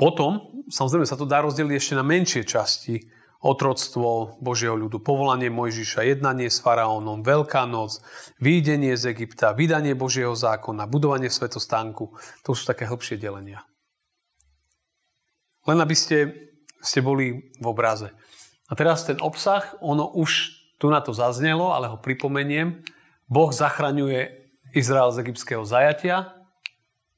Potom, 0.00 0.64
samozrejme, 0.72 1.04
sa 1.04 1.20
to 1.20 1.28
dá 1.28 1.44
rozdeliť 1.44 1.76
ešte 1.76 1.94
na 1.94 2.02
menšie 2.02 2.48
časti, 2.48 2.96
otroctvo 3.44 4.40
Božieho 4.40 4.72
ľudu, 4.72 5.04
povolanie 5.04 5.52
Mojžiša, 5.52 6.08
jednanie 6.08 6.48
s 6.48 6.64
faraónom, 6.64 7.20
Veľká 7.20 7.68
noc, 7.68 8.00
výjdenie 8.40 8.96
z 8.96 9.12
Egypta, 9.12 9.52
vydanie 9.52 9.92
Božieho 9.92 10.32
zákona, 10.32 10.88
budovanie 10.88 11.28
svetostánku. 11.28 12.16
To 12.48 12.56
sú 12.56 12.64
také 12.64 12.88
hĺbšie 12.88 13.20
delenia. 13.20 13.68
Len 15.68 15.76
aby 15.76 15.92
ste, 15.92 16.32
ste 16.80 17.04
boli 17.04 17.52
v 17.60 17.66
obraze. 17.68 18.16
A 18.68 18.72
teraz 18.72 19.04
ten 19.04 19.20
obsah, 19.20 19.76
ono 19.84 20.08
už 20.08 20.56
tu 20.80 20.88
na 20.88 21.04
to 21.04 21.12
zaznelo, 21.12 21.72
ale 21.72 21.88
ho 21.88 22.00
pripomeniem. 22.00 22.80
Boh 23.28 23.52
zachraňuje 23.52 24.44
Izrael 24.74 25.12
z 25.14 25.22
egyptského 25.24 25.64
zajatia, 25.64 26.34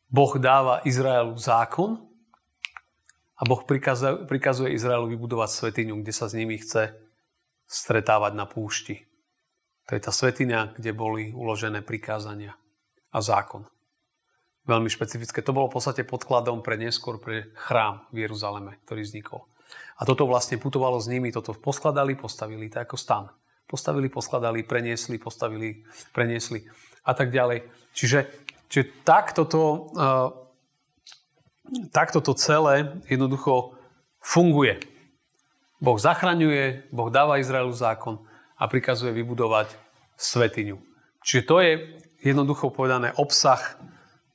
Boh 0.06 0.38
dáva 0.38 0.86
Izraelu 0.86 1.34
zákon 1.34 1.98
a 3.36 3.42
Boh 3.42 3.62
prikazuje, 3.66 4.70
Izraelu 4.70 5.10
vybudovať 5.10 5.50
svetiňu, 5.50 5.98
kde 5.98 6.12
sa 6.14 6.30
s 6.30 6.36
nimi 6.38 6.62
chce 6.62 6.94
stretávať 7.66 8.32
na 8.38 8.46
púšti. 8.46 9.02
To 9.90 9.98
je 9.98 10.02
tá 10.02 10.14
svetiňa, 10.14 10.78
kde 10.78 10.90
boli 10.94 11.34
uložené 11.34 11.82
prikázania 11.82 12.54
a 13.10 13.18
zákon. 13.18 13.66
Veľmi 14.66 14.90
špecifické. 14.90 15.42
To 15.46 15.54
bolo 15.54 15.70
v 15.70 15.78
podstate 15.78 16.02
podkladom 16.02 16.62
pre 16.62 16.74
neskôr 16.74 17.22
pre 17.22 17.54
chrám 17.54 18.06
v 18.10 18.26
Jeruzaleme, 18.26 18.82
ktorý 18.86 19.06
vznikol. 19.06 19.46
A 19.96 20.02
toto 20.04 20.28
vlastne 20.28 20.60
putovalo 20.60 21.00
s 21.00 21.08
nimi, 21.08 21.32
toto 21.32 21.56
poskladali, 21.56 22.16
postavili, 22.16 22.68
tak 22.68 22.92
ako 22.92 22.96
stan 23.00 23.24
postavili, 23.66 24.08
poskladali, 24.08 24.62
preniesli, 24.62 25.18
postavili, 25.18 25.82
preniesli 26.14 26.62
a 27.02 27.12
tak 27.14 27.34
ďalej. 27.34 27.66
Čiže, 27.92 28.18
čiže 28.70 29.02
takto, 29.02 29.42
to, 29.44 29.62
uh, 29.98 30.30
takto 31.90 32.22
to 32.22 32.32
celé 32.38 32.94
jednoducho 33.10 33.74
funguje. 34.22 34.78
Boh 35.82 35.98
zachraňuje, 35.98 36.88
Boh 36.94 37.10
dáva 37.10 37.42
Izraelu 37.42 37.74
zákon 37.74 38.22
a 38.56 38.64
prikazuje 38.70 39.12
vybudovať 39.12 39.68
svetiňu. 40.16 40.80
Čiže 41.20 41.42
to 41.44 41.56
je 41.60 41.72
jednoducho 42.22 42.72
povedané 42.72 43.12
obsah 43.18 43.60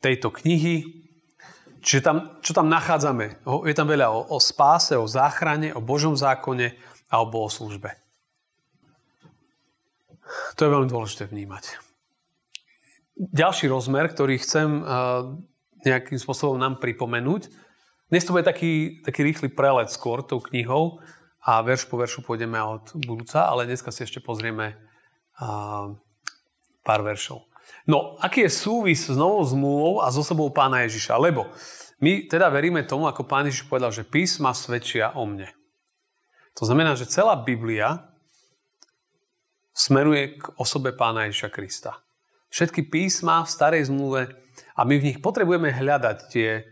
tejto 0.04 0.30
knihy. 0.30 1.08
Čiže 1.82 2.02
tam, 2.06 2.18
čo 2.46 2.54
tam 2.54 2.70
nachádzame? 2.70 3.42
Je 3.66 3.76
tam 3.76 3.90
veľa 3.90 4.14
o, 4.14 4.22
o 4.34 4.38
spáse, 4.38 4.94
o 4.94 5.10
záchrane, 5.10 5.74
o 5.74 5.82
Božom 5.82 6.14
zákone 6.14 6.78
a 7.10 7.16
o 7.20 7.26
bohoslužbe. 7.26 7.98
To 10.56 10.64
je 10.64 10.70
veľmi 10.72 10.88
dôležité 10.88 11.28
vnímať. 11.28 11.82
Ďalší 13.18 13.68
rozmer, 13.68 14.08
ktorý 14.14 14.40
chcem 14.40 14.86
nejakým 15.82 16.22
spôsobom 16.22 16.56
nám 16.56 16.80
pripomenúť, 16.80 17.52
dnes 18.12 18.28
to 18.28 18.36
bude 18.36 18.44
taký, 18.44 19.00
taký 19.08 19.24
rýchly 19.24 19.48
prelet 19.48 19.88
skôr 19.88 20.20
tou 20.20 20.44
knihou 20.44 21.00
a 21.48 21.64
verš 21.64 21.88
po 21.88 21.96
veršu 21.96 22.20
pôjdeme 22.28 22.60
od 22.60 22.92
budúca, 23.08 23.48
ale 23.48 23.64
dneska 23.64 23.88
si 23.88 24.04
ešte 24.04 24.20
pozrieme 24.20 24.76
pár 26.84 27.02
veršov. 27.08 27.51
No, 27.90 28.18
aký 28.22 28.46
je 28.46 28.52
súvis 28.54 29.10
s 29.10 29.18
novou 29.18 29.42
zmluvou 29.42 29.94
a 30.06 30.14
s 30.14 30.18
osobou 30.22 30.54
pána 30.54 30.86
Ježiša? 30.86 31.18
Lebo 31.18 31.50
my 32.02 32.30
teda 32.30 32.50
veríme 32.50 32.86
tomu, 32.86 33.10
ako 33.10 33.26
pán 33.26 33.50
Ježiš 33.50 33.66
povedal, 33.66 33.90
že 33.90 34.06
písma 34.06 34.54
svedčia 34.54 35.14
o 35.18 35.26
mne. 35.26 35.50
To 36.58 36.68
znamená, 36.68 36.94
že 36.94 37.10
celá 37.10 37.38
Biblia 37.38 38.12
smeruje 39.74 40.38
k 40.38 40.44
osobe 40.60 40.94
pána 40.94 41.30
Ježiša 41.30 41.50
Krista. 41.50 41.92
Všetky 42.52 42.92
písma 42.92 43.48
v 43.48 43.54
starej 43.54 43.88
zmluve 43.88 44.28
a 44.76 44.82
my 44.84 45.00
v 45.00 45.06
nich 45.14 45.18
potrebujeme 45.24 45.72
hľadať 45.72 46.18
tie, 46.28 46.68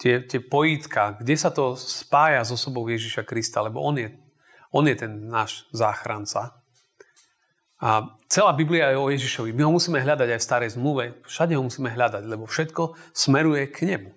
tie, 0.00 0.14
tie 0.24 0.40
pojítka, 0.40 1.20
kde 1.20 1.36
sa 1.36 1.52
to 1.52 1.76
spája 1.76 2.40
s 2.40 2.50
osobou 2.50 2.88
Ježiša 2.88 3.28
Krista, 3.28 3.60
lebo 3.60 3.84
on 3.84 4.00
je, 4.00 4.08
on 4.72 4.88
je 4.88 4.96
ten 4.96 5.12
náš 5.28 5.68
záchranca. 5.70 6.57
A 7.78 8.18
celá 8.26 8.50
Biblia 8.52 8.90
je 8.90 8.98
o 8.98 9.06
Ježišovi. 9.06 9.54
My 9.54 9.62
ho 9.62 9.70
musíme 9.70 10.02
hľadať 10.02 10.34
aj 10.34 10.40
v 10.42 10.48
starej 10.50 10.70
zmluve. 10.74 11.04
Všade 11.22 11.54
ho 11.54 11.62
musíme 11.62 11.94
hľadať, 11.94 12.26
lebo 12.26 12.42
všetko 12.42 12.98
smeruje 13.14 13.70
k 13.70 13.94
nemu. 13.94 14.10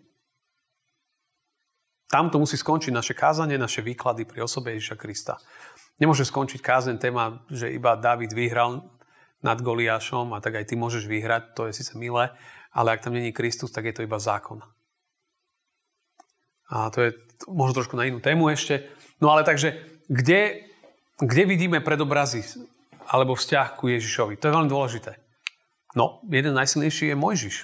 Tam 2.09 2.27
to 2.33 2.41
musí 2.41 2.57
skončiť 2.57 2.91
naše 2.91 3.13
kázanie, 3.13 3.55
naše 3.55 3.85
výklady 3.85 4.25
pri 4.25 4.43
osobe 4.43 4.75
Ježiša 4.75 4.97
Krista. 4.99 5.37
Nemôže 6.01 6.25
skončiť 6.25 6.59
kázen 6.59 6.97
téma, 6.97 7.45
že 7.47 7.71
iba 7.71 7.95
David 7.95 8.33
vyhral 8.33 8.83
nad 9.45 9.61
Goliášom 9.61 10.33
a 10.33 10.41
tak 10.41 10.57
aj 10.57 10.73
ty 10.73 10.75
môžeš 10.75 11.05
vyhrať, 11.05 11.53
to 11.53 11.61
je 11.69 11.77
síce 11.77 11.93
milé, 11.95 12.33
ale 12.73 12.93
ak 12.93 13.05
tam 13.05 13.13
není 13.13 13.31
Kristus, 13.31 13.71
tak 13.71 13.85
je 13.85 13.93
to 13.93 14.05
iba 14.05 14.17
zákon. 14.19 14.59
A 16.71 16.89
to 16.89 17.05
je 17.05 17.09
možno 17.47 17.83
trošku 17.83 17.95
na 17.95 18.09
inú 18.09 18.19
tému 18.19 18.49
ešte. 18.49 18.89
No 19.23 19.29
ale 19.31 19.45
takže, 19.45 19.79
kde, 20.09 20.67
kde 21.21 21.43
vidíme 21.45 21.79
predobrazy 21.79 22.43
alebo 23.11 23.35
vzťah 23.35 23.75
ku 23.75 23.91
Ježišovi? 23.91 24.39
To 24.39 24.47
je 24.47 24.55
veľmi 24.55 24.71
dôležité. 24.71 25.19
No, 25.99 26.23
jeden 26.31 26.55
najsilnejší 26.55 27.11
je 27.11 27.15
Mojžiš. 27.19 27.55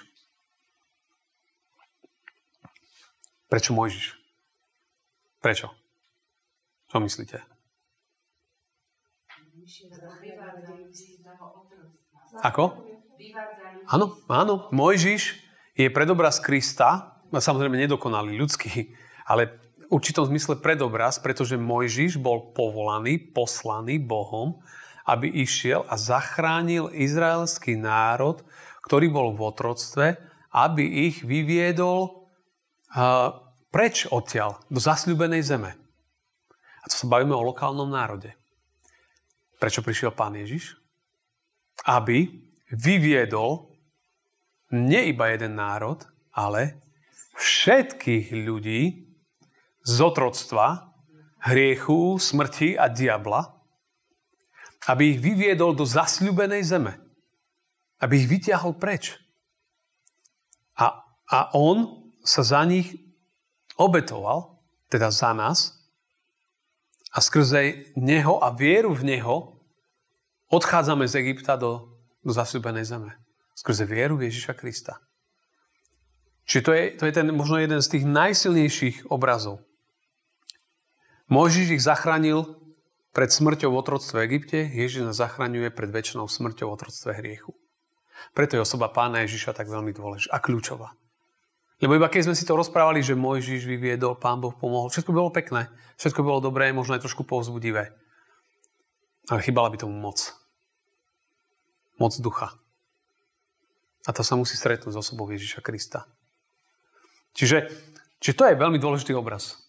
Prečo 3.48 3.72
Mojžiš? 3.72 4.20
Prečo? 5.40 5.72
Čo 6.92 7.00
myslíte? 7.00 7.40
Ako? 12.44 12.64
Áno, 13.88 14.20
áno. 14.28 14.56
Mojžiš 14.76 15.40
je 15.80 15.88
predobraz 15.88 16.44
Krista, 16.44 17.16
samozrejme 17.32 17.80
nedokonalý, 17.80 18.36
ľudský, 18.36 18.92
ale 19.24 19.64
v 19.88 19.96
určitom 19.96 20.28
zmysle 20.28 20.60
predobraz, 20.60 21.16
pretože 21.24 21.56
Mojžiš 21.56 22.20
bol 22.20 22.52
povolaný, 22.52 23.32
poslaný 23.32 24.04
Bohom, 24.04 24.60
aby 25.08 25.32
išiel 25.32 25.88
a 25.88 25.96
zachránil 25.96 26.92
izraelský 26.92 27.80
národ, 27.80 28.44
ktorý 28.84 29.08
bol 29.08 29.32
v 29.32 29.42
otroctve, 29.48 30.20
aby 30.52 31.08
ich 31.08 31.24
vyviedol 31.24 32.28
preč 33.72 34.08
odtiaľ, 34.12 34.60
do 34.68 34.80
zasľúbenej 34.80 35.44
zeme. 35.44 35.72
A 36.84 36.86
to 36.88 36.96
sa 36.96 37.08
bavíme 37.08 37.36
o 37.36 37.48
lokálnom 37.48 37.88
národe. 37.88 38.32
Prečo 39.60 39.84
prišiel 39.84 40.16
pán 40.16 40.36
Ježiš? 40.36 40.80
Aby 41.84 42.32
vyviedol 42.72 43.72
nie 44.72 45.12
iba 45.12 45.32
jeden 45.32 45.56
národ, 45.60 46.04
ale 46.32 46.80
všetkých 47.40 48.34
ľudí 48.34 49.08
z 49.84 49.98
otroctva, 50.04 50.92
hriechu, 51.48 52.20
smrti 52.20 52.76
a 52.76 52.92
diabla, 52.92 53.57
aby 54.88 55.16
ich 55.16 55.20
vyviedol 55.20 55.76
do 55.76 55.84
zasľubenej 55.84 56.64
zeme. 56.64 56.96
Aby 58.00 58.24
ich 58.24 58.32
vytiahol 58.32 58.80
preč. 58.80 59.20
A, 60.80 61.04
a 61.28 61.52
on 61.52 62.08
sa 62.24 62.46
za 62.46 62.64
nich 62.64 62.96
obetoval, 63.76 64.64
teda 64.88 65.12
za 65.12 65.36
nás, 65.36 65.76
a 67.12 67.20
skrze 67.20 67.92
neho 67.98 68.40
a 68.44 68.54
vieru 68.54 68.94
v 68.94 69.18
neho 69.18 69.58
odchádzame 70.54 71.10
z 71.10 71.26
Egypta 71.26 71.58
do, 71.58 71.98
do 72.22 72.32
zasľubenej 72.32 72.86
zeme. 72.86 73.12
Skrze 73.58 73.90
vieru 73.90 74.22
v 74.22 74.30
Ježiša 74.30 74.54
Krista. 74.54 75.02
Čiže 76.48 76.62
to 76.64 76.72
je, 76.72 76.84
to 76.96 77.04
je 77.10 77.14
ten 77.18 77.28
možno 77.36 77.60
jeden 77.60 77.82
z 77.84 77.92
tých 77.98 78.06
najsilnejších 78.08 79.12
obrazov. 79.12 79.66
Mojžiš 81.28 81.76
ich 81.76 81.84
zachránil 81.84 82.56
pred 83.18 83.34
smrťou 83.34 83.74
v 83.74 83.82
otroctve 83.82 84.30
Egypte, 84.30 84.62
Ježiš 84.62 85.02
nás 85.02 85.18
zachraňuje 85.18 85.74
pred 85.74 85.90
väčšnou 85.90 86.30
smrťou 86.30 86.70
v 86.70 86.76
otroctve 86.78 87.18
hriechu. 87.18 87.58
Preto 88.38 88.54
je 88.54 88.62
osoba 88.62 88.94
pána 88.94 89.26
Ježiša 89.26 89.58
tak 89.58 89.74
veľmi 89.74 89.90
dôležitá 89.90 90.30
a 90.30 90.38
kľúčová. 90.38 90.94
Lebo 91.82 91.98
iba 91.98 92.14
keď 92.14 92.30
sme 92.30 92.38
si 92.38 92.46
to 92.46 92.54
rozprávali, 92.54 93.02
že 93.02 93.18
Mojžiš 93.18 93.66
vyviedol, 93.66 94.22
pán 94.22 94.38
Boh 94.38 94.54
pomohol, 94.54 94.94
všetko 94.94 95.18
bolo 95.18 95.34
pekné, 95.34 95.66
všetko 95.98 96.22
bolo 96.22 96.46
dobré, 96.46 96.70
možno 96.70 96.94
aj 96.94 97.10
trošku 97.10 97.26
povzbudivé. 97.26 97.90
Ale 99.34 99.42
chýbala 99.42 99.74
by 99.74 99.82
tomu 99.82 99.98
moc. 99.98 100.38
Moc 101.98 102.14
ducha. 102.22 102.54
A 104.06 104.14
to 104.14 104.22
sa 104.22 104.38
musí 104.38 104.54
stretnúť 104.54 104.94
s 104.94 105.02
osobou 105.02 105.26
Ježiša 105.26 105.66
Krista. 105.66 106.06
Čiže, 107.34 107.66
čiže 108.22 108.38
to 108.38 108.46
je 108.46 108.62
veľmi 108.62 108.78
dôležitý 108.78 109.18
obraz. 109.18 109.67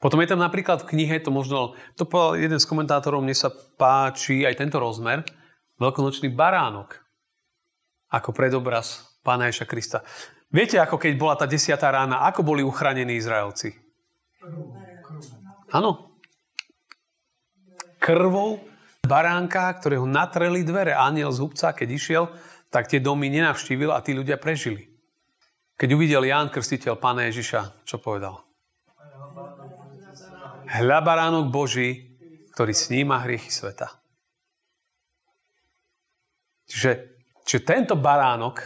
Potom 0.00 0.16
je 0.24 0.32
tam 0.32 0.40
napríklad 0.40 0.80
v 0.82 0.96
knihe, 0.96 1.20
to 1.20 1.28
možno, 1.28 1.76
to 1.92 2.08
povedal 2.08 2.40
jeden 2.40 2.56
z 2.56 2.64
komentátorov, 2.64 3.20
mne 3.20 3.36
sa 3.36 3.52
páči 3.52 4.48
aj 4.48 4.56
tento 4.56 4.80
rozmer, 4.80 5.20
veľkonočný 5.76 6.32
baránok 6.32 7.04
ako 8.10 8.32
predobraz 8.34 9.20
Pána 9.20 9.52
Ježa 9.52 9.68
Krista. 9.68 10.00
Viete, 10.50 10.82
ako 10.82 10.98
keď 10.98 11.12
bola 11.14 11.38
tá 11.38 11.46
desiatá 11.46 11.92
rána, 11.92 12.26
ako 12.26 12.42
boli 12.42 12.64
uchránení 12.64 13.14
Izraelci? 13.20 13.70
Áno. 15.70 16.18
Krvou 18.00 18.58
baránka, 19.06 19.70
ktorého 19.78 20.08
natreli 20.08 20.66
dvere. 20.66 20.96
Aniel 20.96 21.30
z 21.30 21.38
hubca, 21.44 21.70
keď 21.70 21.88
išiel, 21.92 22.24
tak 22.72 22.90
tie 22.90 22.98
domy 22.98 23.30
nenavštívil 23.30 23.94
a 23.94 24.02
tí 24.02 24.10
ľudia 24.10 24.42
prežili. 24.42 24.90
Keď 25.78 25.88
uvidel 25.94 26.26
Ján 26.26 26.50
Krstiteľ 26.50 26.98
Pána 26.98 27.30
Ježiša, 27.30 27.86
čo 27.86 28.02
povedal? 28.02 28.49
Hľa 30.70 30.98
baránok 31.02 31.50
Boží, 31.50 32.14
ktorý 32.54 32.70
sníma 32.70 33.26
hriechy 33.26 33.50
sveta. 33.50 33.90
Čiže, 36.70 36.90
čiže 37.42 37.66
tento 37.66 37.98
baránok 37.98 38.62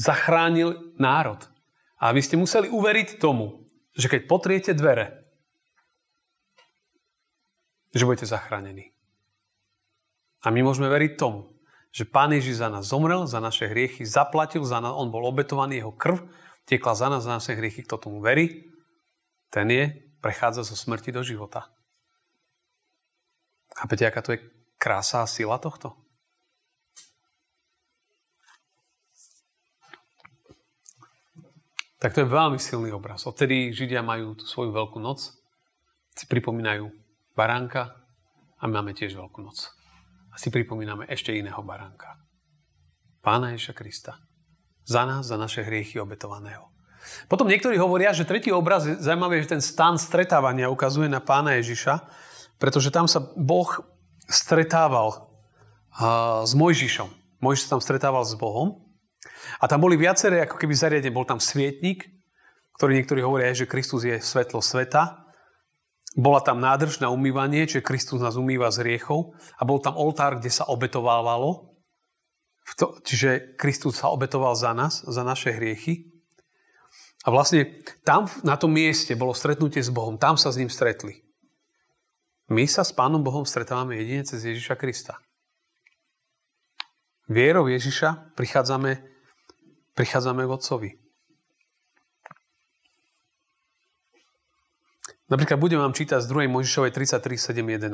zachránil 0.00 0.96
národ. 0.96 1.44
A 2.00 2.16
vy 2.16 2.24
ste 2.24 2.40
museli 2.40 2.72
uveriť 2.72 3.20
tomu, 3.20 3.68
že 3.92 4.08
keď 4.08 4.20
potriete 4.24 4.72
dvere, 4.72 5.28
že 7.92 8.08
budete 8.08 8.24
zachránení. 8.24 8.96
A 10.40 10.48
my 10.48 10.64
môžeme 10.64 10.88
veriť 10.88 11.20
tomu, 11.20 11.52
že 11.92 12.08
Pán 12.08 12.32
Ježiš 12.32 12.64
za 12.64 12.72
nás 12.72 12.88
zomrel, 12.88 13.28
za 13.28 13.44
naše 13.44 13.68
hriechy, 13.68 14.08
zaplatil 14.08 14.64
za 14.64 14.80
nás, 14.80 14.96
on 14.96 15.12
bol 15.12 15.28
obetovaný, 15.28 15.84
jeho 15.84 15.92
krv 15.92 16.24
tiekla 16.64 16.96
za 16.96 17.12
nás, 17.12 17.28
za 17.28 17.36
naše 17.36 17.52
hriechy, 17.52 17.84
kto 17.84 18.00
tomu 18.00 18.24
verí, 18.24 18.72
ten 19.52 19.68
je, 19.68 20.09
prechádza 20.20 20.62
zo 20.62 20.76
smrti 20.76 21.12
do 21.12 21.24
života. 21.24 21.72
Chápete, 23.76 24.04
aká 24.06 24.20
to 24.22 24.32
je 24.36 24.40
krása 24.76 25.24
a 25.24 25.30
sila 25.30 25.56
tohto? 25.56 25.96
Tak 32.00 32.16
to 32.16 32.24
je 32.24 32.32
veľmi 32.32 32.56
silný 32.56 32.96
obraz. 32.96 33.28
Odtedy 33.28 33.76
Židia 33.76 34.00
majú 34.00 34.32
tú 34.32 34.48
svoju 34.48 34.72
veľkú 34.72 34.96
noc, 34.96 35.36
si 36.16 36.24
pripomínajú 36.24 36.88
baránka 37.36 37.92
a 38.56 38.64
máme 38.64 38.96
tiež 38.96 39.12
veľkú 39.16 39.44
noc 39.44 39.68
a 40.32 40.36
si 40.40 40.48
pripomíname 40.48 41.04
ešte 41.12 41.36
iného 41.36 41.60
baránka. 41.60 42.16
Pána 43.20 43.52
Ježa 43.52 43.76
Krista. 43.76 44.16
Za 44.88 45.04
nás, 45.04 45.28
za 45.28 45.36
naše 45.36 45.60
hriechy 45.60 46.00
obetovaného. 46.00 46.72
Potom 47.26 47.48
niektorí 47.48 47.80
hovoria, 47.80 48.12
že 48.12 48.28
tretí 48.28 48.52
obraz 48.52 48.84
je 48.86 48.98
zaujímavý, 49.00 49.42
že 49.44 49.56
ten 49.56 49.62
stan 49.64 49.96
stretávania 49.96 50.72
ukazuje 50.72 51.08
na 51.08 51.22
pána 51.22 51.56
Ježiša, 51.58 52.04
pretože 52.60 52.92
tam 52.92 53.08
sa 53.08 53.24
Boh 53.34 53.68
stretával 54.28 55.30
s 56.44 56.52
Mojžišom. 56.54 57.08
Mojžiš 57.40 57.62
sa 57.66 57.72
tam 57.76 57.82
stretával 57.82 58.22
s 58.22 58.36
Bohom. 58.36 58.84
A 59.60 59.68
tam 59.68 59.80
boli 59.80 59.96
viaceré, 59.96 60.44
ako 60.44 60.60
keby 60.60 60.72
zariadenie. 60.76 61.12
Bol 61.12 61.28
tam 61.28 61.40
svietnik, 61.40 62.08
ktorý 62.76 63.00
niektorí 63.00 63.20
hovoria, 63.24 63.52
že 63.52 63.68
Kristus 63.68 64.04
je 64.04 64.20
svetlo 64.20 64.60
sveta. 64.60 65.28
Bola 66.16 66.42
tam 66.42 66.58
nádrž 66.58 67.00
na 67.00 67.08
umývanie, 67.08 67.64
čiže 67.64 67.86
Kristus 67.86 68.18
nás 68.20 68.34
umýva 68.34 68.68
z 68.74 68.82
riechov 68.82 69.36
a 69.56 69.62
bol 69.62 69.78
tam 69.78 69.94
oltár, 69.94 70.42
kde 70.42 70.50
sa 70.50 70.66
obetovávalo. 70.66 71.70
Čiže 73.06 73.56
Kristus 73.58 73.98
sa 73.98 74.10
obetoval 74.10 74.54
za 74.54 74.74
nás, 74.74 75.02
za 75.06 75.22
naše 75.22 75.54
hriechy. 75.54 76.19
A 77.20 77.28
vlastne 77.28 77.84
tam 78.00 78.24
na 78.40 78.56
tom 78.56 78.72
mieste 78.72 79.12
bolo 79.12 79.36
stretnutie 79.36 79.84
s 79.84 79.92
Bohom. 79.92 80.16
Tam 80.16 80.40
sa 80.40 80.48
s 80.48 80.56
ním 80.56 80.72
stretli. 80.72 81.20
My 82.50 82.64
sa 82.66 82.82
s 82.82 82.90
Pánom 82.90 83.20
Bohom 83.20 83.44
stretávame 83.44 84.00
jedine 84.00 84.24
cez 84.24 84.42
Ježiša 84.42 84.74
Krista. 84.74 85.20
Vierou 87.30 87.70
Ježiša 87.70 88.34
prichádzame, 88.34 89.06
prichádzame 89.94 90.42
k 90.42 90.50
Otcovi. 90.50 90.90
Napríklad 95.30 95.62
budem 95.62 95.78
vám 95.78 95.94
čítať 95.94 96.26
z 96.26 96.26
2. 96.26 96.50
Mojžišovej 96.50 96.90
33, 96.90 97.54
7, 97.54 97.62
11. 97.62 97.86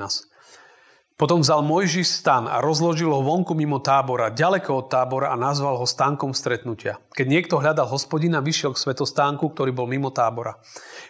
Potom 1.17 1.41
vzal 1.41 1.65
Mojžiš 1.65 2.21
stan 2.21 2.45
a 2.45 2.61
rozložil 2.61 3.09
ho 3.09 3.25
vonku 3.25 3.57
mimo 3.57 3.81
tábora, 3.81 4.29
ďaleko 4.29 4.85
od 4.85 4.93
tábora 4.93 5.33
a 5.33 5.37
nazval 5.41 5.81
ho 5.81 5.89
stánkom 5.89 6.37
stretnutia. 6.37 7.01
Keď 7.17 7.25
niekto 7.25 7.57
hľadal 7.57 7.89
hospodina, 7.89 8.45
vyšiel 8.45 8.77
k 8.77 8.85
svetostánku, 8.85 9.49
ktorý 9.49 9.73
bol 9.73 9.89
mimo 9.89 10.13
tábora. 10.13 10.61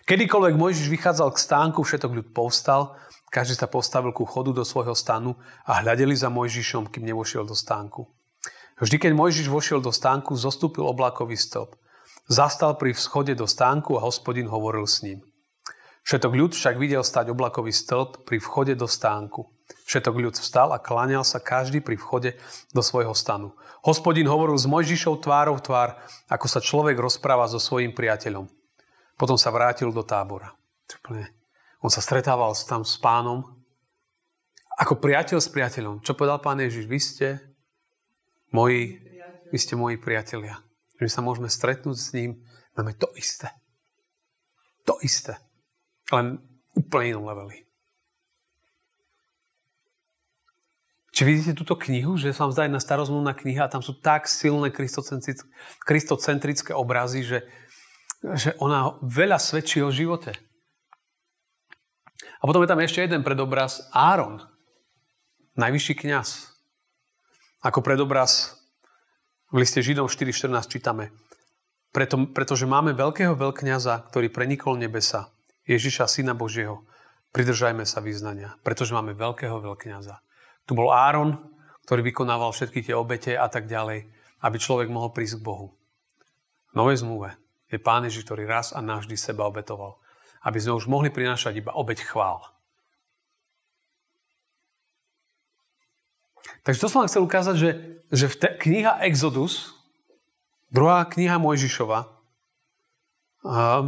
Kedykoľvek 0.07 0.55
Mojžiš 0.55 0.87
vychádzal 0.95 1.35
k 1.35 1.43
stánku, 1.43 1.83
všetok 1.83 2.23
ľud 2.23 2.29
povstal, 2.31 2.95
každý 3.35 3.59
sa 3.59 3.67
postavil 3.67 4.15
ku 4.15 4.23
chodu 4.23 4.55
do 4.55 4.63
svojho 4.63 4.95
stanu 4.95 5.35
a 5.67 5.83
hľadeli 5.83 6.15
za 6.15 6.31
Mojžišom, 6.31 6.87
kým 6.87 7.03
nevošiel 7.03 7.43
do 7.43 7.59
stánku. 7.59 8.07
Vždy, 8.79 9.03
keď 9.03 9.13
Mojžiš 9.19 9.51
vošiel 9.51 9.83
do 9.83 9.91
stánku, 9.91 10.39
zostúpil 10.39 10.87
oblakový 10.87 11.35
stĺp. 11.35 11.75
Zastal 12.31 12.79
pri 12.79 12.95
vschode 12.95 13.35
do 13.35 13.51
stánku 13.51 13.99
a 13.99 14.07
hospodin 14.07 14.47
hovoril 14.47 14.87
s 14.87 15.03
ním. 15.03 15.27
Všetok 16.07 16.31
ľud 16.31 16.53
však 16.55 16.79
videl 16.79 17.03
stať 17.03 17.35
oblakový 17.35 17.75
stĺp 17.75 18.23
pri 18.23 18.39
vchode 18.39 18.79
do 18.79 18.87
stánku. 18.87 19.56
Všetok 19.87 20.15
ľud 20.19 20.35
vstal 20.39 20.71
a 20.75 20.83
kláňal 20.83 21.23
sa 21.27 21.43
každý 21.43 21.83
pri 21.83 21.99
vchode 21.99 22.39
do 22.71 22.83
svojho 22.83 23.15
stanu. 23.15 23.55
Hospodin 23.83 24.27
hovoril 24.27 24.59
s 24.59 24.67
Mojžišou 24.67 25.23
tvárou 25.23 25.59
tvár, 25.59 25.99
ako 26.27 26.47
sa 26.47 26.63
človek 26.63 26.99
rozpráva 26.99 27.47
so 27.51 27.59
svojím 27.59 27.95
priateľom. 27.95 28.47
Potom 29.19 29.39
sa 29.39 29.51
vrátil 29.55 29.91
do 29.91 30.03
tábora. 30.03 30.55
On 31.83 31.91
sa 31.91 32.03
stretával 32.03 32.55
tam 32.67 32.83
s 32.83 32.99
pánom 32.99 33.57
ako 34.77 35.01
priateľ 35.01 35.41
s 35.41 35.49
priateľom. 35.49 36.05
Čo 36.05 36.13
povedal 36.13 36.37
pán 36.39 36.61
Ježiš? 36.61 36.85
Vy 36.85 36.99
ste 37.01 37.29
moji, 38.53 39.01
vy 39.49 39.59
ste 39.59 39.73
moji 39.73 39.97
priatelia. 39.97 40.61
My 41.01 41.09
sa 41.09 41.25
môžeme 41.25 41.49
stretnúť 41.49 41.97
s 41.97 42.13
ním. 42.13 42.45
Máme 42.77 42.93
to 42.93 43.09
isté. 43.17 43.49
To 44.85 45.01
isté. 45.01 45.41
Len 46.13 46.37
úplne 46.77 47.17
inom 47.17 47.25
leveli. 47.25 47.66
Či 51.17 51.25
vidíte 51.25 51.57
túto 51.57 51.81
knihu, 51.81 52.21
že 52.21 52.37
sa 52.37 52.45
vám 52.45 52.53
zdá 52.53 52.63
jedna 52.69 52.77
starozmluvná 52.77 53.33
kniha 53.33 53.65
a 53.65 53.73
tam 53.73 53.81
sú 53.81 53.97
tak 53.97 54.29
silné 54.29 54.69
kristocentrické 55.81 56.77
obrazy, 56.77 57.25
že, 57.25 57.39
že 58.37 58.53
ona 58.61 59.01
veľa 59.01 59.41
svedčí 59.41 59.81
o 59.81 59.89
živote. 59.89 60.37
A 62.37 62.45
potom 62.45 62.61
je 62.61 62.69
tam 62.69 62.85
ešte 62.85 63.01
jeden 63.01 63.25
predobraz 63.25 63.89
Áron, 63.97 64.45
najvyšší 65.57 66.05
kňaz. 66.05 66.53
Ako 67.65 67.81
predobraz 67.81 68.61
v 69.49 69.65
liste 69.65 69.81
Židom 69.81 70.13
4.14 70.13 70.69
čítame. 70.69 71.17
Preto, 71.97 72.29
pretože 72.29 72.69
máme 72.69 72.93
veľkého 72.93 73.33
veľkňaza, 73.33 74.13
ktorý 74.13 74.29
prenikol 74.29 74.77
nebesa, 74.77 75.33
Ježiša, 75.65 76.13
Syna 76.13 76.37
Božieho, 76.37 76.85
pridržajme 77.33 77.89
sa 77.89 78.05
vyznania, 78.05 78.61
pretože 78.61 78.93
máme 78.93 79.17
veľkého 79.17 79.65
veľkňaza. 79.65 80.26
Tu 80.67 80.75
bol 80.75 80.91
Áron, 80.91 81.39
ktorý 81.87 82.11
vykonával 82.11 82.51
všetky 82.51 82.83
tie 82.83 82.99
obete 82.99 83.39
a 83.39 83.47
tak 83.47 83.71
ďalej, 83.71 84.11
aby 84.43 84.57
človek 84.59 84.91
mohol 84.91 85.15
prísť 85.15 85.39
k 85.39 85.47
Bohu. 85.47 85.73
V 86.71 86.73
Novej 86.75 87.07
zmluve 87.07 87.39
je 87.71 87.79
Pán 87.79 88.03
Ježiš, 88.05 88.27
ktorý 88.27 88.45
raz 88.45 88.75
a 88.75 88.83
navždy 88.83 89.15
seba 89.15 89.47
obetoval. 89.47 90.03
Aby 90.43 90.59
sme 90.59 90.77
už 90.79 90.91
mohli 90.91 91.11
prinášať 91.11 91.63
iba 91.63 91.75
obeď 91.75 92.03
chvál. 92.03 92.43
Takže 96.67 96.83
to 96.83 96.91
som 96.91 97.03
vám 97.03 97.11
chcel 97.11 97.23
ukázať, 97.23 97.57
že, 97.57 97.71
že 98.11 98.27
v 98.27 98.37
te, 98.43 98.49
kniha 98.59 98.99
Exodus, 99.07 99.71
druhá 100.71 101.07
kniha 101.07 101.39
Mojžišova, 101.39 102.11
a 103.47 103.87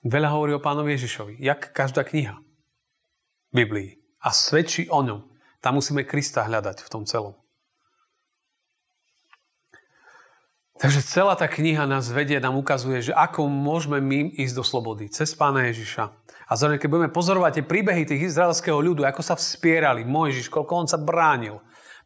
veľa 0.00 0.28
hovorí 0.32 0.56
o 0.56 0.64
pánovi 0.64 0.96
Ježišovi, 0.96 1.36
jak 1.36 1.76
každá 1.76 2.00
kniha 2.00 2.40
v 3.52 3.52
Biblii. 3.52 3.90
A 4.24 4.32
svedčí 4.32 4.88
o 4.88 5.04
ňom. 5.04 5.29
Tam 5.60 5.76
musíme 5.76 6.08
Krista 6.08 6.44
hľadať 6.44 6.82
v 6.84 6.88
tom 6.92 7.04
celom. 7.04 7.36
Takže 10.80 11.04
celá 11.04 11.36
tá 11.36 11.44
kniha 11.44 11.84
nás 11.84 12.08
vedie, 12.08 12.40
nám 12.40 12.56
ukazuje, 12.56 13.04
že 13.04 13.12
ako 13.12 13.52
môžeme 13.52 14.00
my 14.00 14.32
ísť 14.40 14.54
do 14.56 14.64
slobody 14.64 15.12
cez 15.12 15.36
Pána 15.36 15.68
Ježiša. 15.68 16.08
A 16.48 16.52
zároveň, 16.56 16.80
keď 16.80 16.88
budeme 16.88 17.12
pozorovať 17.12 17.60
tie 17.60 17.68
príbehy 17.68 18.08
tých 18.08 18.32
izraelského 18.32 18.80
ľudu, 18.80 19.04
ako 19.04 19.20
sa 19.20 19.36
vspierali, 19.36 20.08
Mojžiš, 20.08 20.48
koľko 20.48 20.72
on 20.80 20.88
sa 20.88 20.96
bránil, 20.96 21.60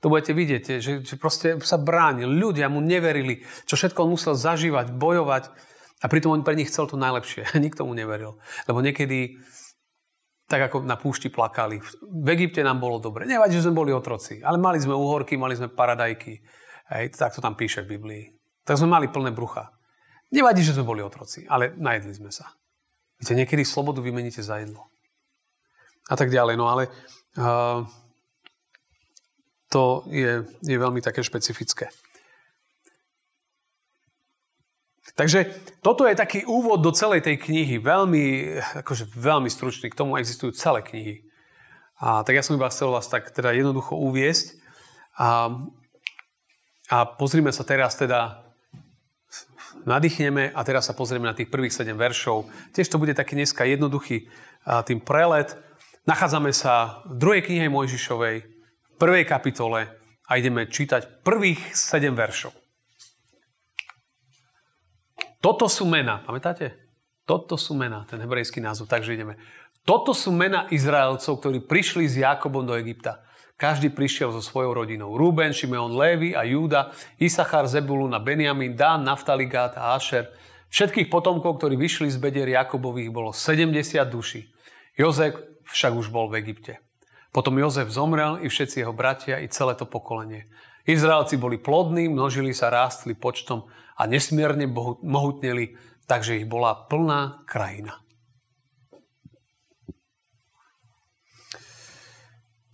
to 0.05 0.12
budete 0.12 0.37
vidieť, 0.37 0.62
že, 0.85 0.93
že 1.01 1.14
proste 1.17 1.57
sa 1.64 1.81
bránil. 1.81 2.29
Ľudia 2.29 2.69
mu 2.69 2.85
neverili, 2.85 3.40
čo 3.64 3.73
všetko 3.73 4.05
on 4.05 4.19
musel 4.19 4.37
zažívať, 4.37 4.93
bojovať. 4.93 5.49
A 6.05 6.12
pritom 6.12 6.37
on 6.37 6.45
pre 6.45 6.53
nich 6.53 6.69
chcel 6.69 6.85
to 6.85 7.01
najlepšie. 7.01 7.49
Nikto 7.64 7.88
mu 7.88 7.97
neveril. 7.97 8.37
Lebo 8.69 8.85
niekedy, 8.85 9.40
tak 10.44 10.61
ako 10.68 10.85
na 10.85 11.00
púšti 11.00 11.33
plakali, 11.33 11.80
v 12.04 12.28
Egypte 12.37 12.61
nám 12.61 12.76
bolo 12.76 13.00
dobre. 13.00 13.24
Nevadí, 13.24 13.57
že 13.57 13.64
sme 13.64 13.80
boli 13.80 13.92
otroci, 13.96 14.44
ale 14.44 14.61
mali 14.61 14.76
sme 14.76 14.92
uhorky, 14.92 15.40
mali 15.40 15.57
sme 15.57 15.72
paradajky. 15.72 16.37
Hej, 16.92 17.16
tak 17.16 17.33
to 17.33 17.40
tam 17.40 17.57
píše 17.57 17.80
v 17.80 17.96
Biblii. 17.96 18.24
Tak 18.64 18.76
sme 18.76 18.92
mali 18.92 19.09
plné 19.09 19.33
brucha. 19.33 19.72
Nevadí, 20.28 20.61
že 20.61 20.76
sme 20.76 20.85
boli 20.85 21.00
otroci, 21.00 21.48
ale 21.48 21.72
najedli 21.80 22.12
sme 22.12 22.28
sa. 22.28 22.52
Viete, 23.16 23.33
niekedy 23.33 23.64
slobodu 23.64 24.04
vymeníte 24.04 24.44
za 24.44 24.61
jedlo. 24.61 24.85
A 26.12 26.14
tak 26.16 26.28
ďalej. 26.28 26.61
No 26.61 26.68
ale 26.68 26.92
uh, 27.40 27.87
to 29.72 30.04
je, 30.12 30.44
je 30.61 30.76
veľmi 30.76 31.00
také 31.00 31.24
špecifické. 31.24 31.88
Takže 35.12 35.53
toto 35.85 36.09
je 36.09 36.17
taký 36.17 36.49
úvod 36.49 36.81
do 36.81 36.88
celej 36.88 37.29
tej 37.29 37.37
knihy. 37.37 37.77
Veľmi, 37.77 38.57
akože 38.81 39.12
veľmi 39.12 39.53
stručný. 39.53 39.93
K 39.93 40.01
tomu 40.01 40.17
existujú 40.17 40.57
celé 40.57 40.81
knihy. 40.81 41.29
A 42.01 42.25
tak 42.25 42.35
ja 42.35 42.43
som 42.43 42.57
iba 42.57 42.73
chcel 42.73 42.88
vás 42.88 43.07
tak 43.12 43.29
teda 43.29 43.53
jednoducho 43.53 44.01
uviesť. 44.01 44.57
A, 45.21 45.53
a 46.88 46.97
pozrime 47.21 47.53
sa 47.53 47.69
teraz 47.69 48.01
teda 48.01 48.49
nadýchneme 49.85 50.57
a 50.57 50.61
teraz 50.64 50.88
sa 50.88 50.97
pozrieme 50.97 51.29
na 51.29 51.37
tých 51.37 51.53
prvých 51.53 51.77
7 51.77 51.93
veršov. 51.95 52.49
Tiež 52.73 52.88
to 52.88 52.97
bude 52.97 53.12
taký 53.12 53.37
dneska 53.37 53.69
jednoduchý 53.69 54.27
tým 54.88 55.05
prelet. 55.05 55.53
Nachádzame 56.09 56.51
sa 56.57 57.05
v 57.05 57.14
druhej 57.21 57.43
knihe 57.45 57.69
Mojžišovej, 57.69 58.37
v 58.40 58.97
prvej 58.97 59.25
kapitole 59.29 59.93
a 60.25 60.31
ideme 60.40 60.64
čítať 60.64 61.21
prvých 61.21 61.77
7 61.77 62.17
veršov. 62.17 62.63
Toto 65.44 65.68
sú 65.68 65.85
mena, 65.85 66.24
pamätáte? 66.24 66.72
Toto 67.28 67.61
sú 67.61 67.76
mena, 67.76 68.09
ten 68.09 68.16
hebrejský 68.16 68.64
názov, 68.64 68.88
takže 68.88 69.12
ideme. 69.12 69.37
Toto 69.85 70.16
sú 70.16 70.33
mena 70.33 70.64
Izraelcov, 70.72 71.44
ktorí 71.44 71.68
prišli 71.68 72.09
s 72.09 72.16
Jakobom 72.16 72.64
do 72.64 72.72
Egypta. 72.72 73.20
Každý 73.61 73.92
prišiel 73.92 74.33
so 74.33 74.40
svojou 74.40 74.72
rodinou. 74.72 75.20
Ruben, 75.20 75.52
Šimeon, 75.52 75.92
Lévy 75.92 76.33
a 76.33 76.48
Júda, 76.48 76.96
Isachar, 77.20 77.68
Zebulun 77.68 78.16
a 78.16 78.24
Benjamin, 78.24 78.72
Dan, 78.72 79.04
Naftali, 79.04 79.44
a 79.52 79.92
Asher. 79.92 80.33
Všetkých 80.72 81.12
potomkov, 81.12 81.61
ktorí 81.61 81.76
vyšli 81.76 82.09
z 82.09 82.16
bedier 82.16 82.48
Jakobových, 82.48 83.12
bolo 83.12 83.37
70 83.37 84.00
duší. 84.09 84.48
Jozef 84.96 85.37
však 85.68 85.92
už 85.92 86.09
bol 86.09 86.33
v 86.33 86.40
Egypte. 86.40 86.80
Potom 87.37 87.61
Jozef 87.61 87.92
zomrel 87.92 88.40
i 88.40 88.48
všetci 88.48 88.80
jeho 88.80 88.96
bratia 88.96 89.37
i 89.44 89.52
celé 89.52 89.76
to 89.76 89.85
pokolenie. 89.85 90.48
Izraelci 90.88 91.37
boli 91.37 91.61
plodní, 91.61 92.09
množili 92.09 92.57
sa, 92.57 92.72
rástli 92.72 93.12
počtom 93.12 93.68
a 93.94 94.02
nesmierne 94.11 94.66
mohutneli, 95.02 95.78
takže 96.07 96.42
ich 96.42 96.46
bola 96.46 96.87
plná 96.87 97.46
krajina. 97.46 98.04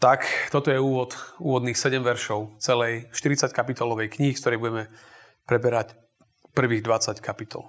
Tak, 0.00 0.24
toto 0.48 0.72
je 0.72 0.80
úvod, 0.80 1.12
úvodných 1.36 1.76
7 1.76 2.00
veršov 2.00 2.56
celej 2.56 3.12
40 3.12 3.52
kapitolovej 3.52 4.08
knihy, 4.08 4.32
z 4.32 4.40
ktorej 4.40 4.56
budeme 4.56 4.84
preberať 5.44 5.92
prvých 6.56 6.80
20 6.80 7.20
kapitol. 7.20 7.68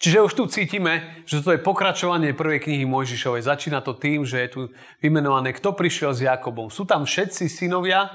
Čiže 0.00 0.24
už 0.24 0.32
tu 0.32 0.48
cítime, 0.48 1.20
že 1.28 1.44
toto 1.44 1.52
je 1.52 1.60
pokračovanie 1.60 2.32
prvej 2.32 2.64
knihy 2.64 2.88
Mojžišovej. 2.88 3.44
Začína 3.44 3.84
to 3.84 3.92
tým, 3.92 4.24
že 4.24 4.40
je 4.40 4.48
tu 4.48 4.60
vymenované, 5.04 5.52
kto 5.52 5.76
prišiel 5.76 6.16
s 6.16 6.24
Jakobom. 6.24 6.72
Sú 6.72 6.88
tam 6.88 7.04
všetci 7.04 7.52
synovia, 7.52 8.08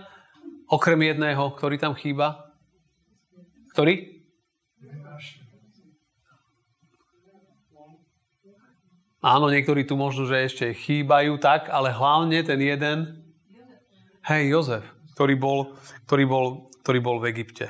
okrem 0.66 0.98
jedného, 1.06 1.54
ktorý 1.54 1.78
tam 1.78 1.94
chýba? 1.94 2.45
Ktorý? 3.76 4.24
Áno, 9.20 9.52
niektorí 9.52 9.84
tu 9.84 10.00
možno, 10.00 10.24
že 10.24 10.48
ešte 10.48 10.72
chýbajú 10.72 11.36
tak, 11.44 11.68
ale 11.68 11.92
hlavne 11.92 12.40
ten 12.46 12.62
jeden, 12.62 13.26
hej, 14.32 14.44
Jozef, 14.48 14.86
ktorý 15.18 15.36
bol, 15.36 15.60
ktorý 16.08 16.24
bol, 16.24 16.46
ktorý 16.88 17.00
bol 17.04 17.18
v 17.20 17.36
Egypte. 17.36 17.68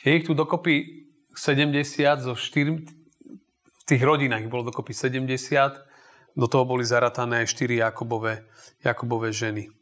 Je 0.00 0.16
ich 0.16 0.24
tu 0.24 0.32
dokopy 0.32 1.04
70 1.36 1.84
zo 2.24 2.32
4, 2.32 2.80
v 2.80 3.82
tých 3.84 4.00
rodinách 4.00 4.46
ich 4.46 4.52
bolo 4.52 4.72
dokopy 4.72 4.96
70, 4.96 5.28
do 6.32 6.46
toho 6.48 6.64
boli 6.64 6.86
zaratané 6.86 7.44
4 7.44 7.92
Jakobové, 7.92 8.48
Jakobové 8.80 9.36
ženy. 9.36 9.79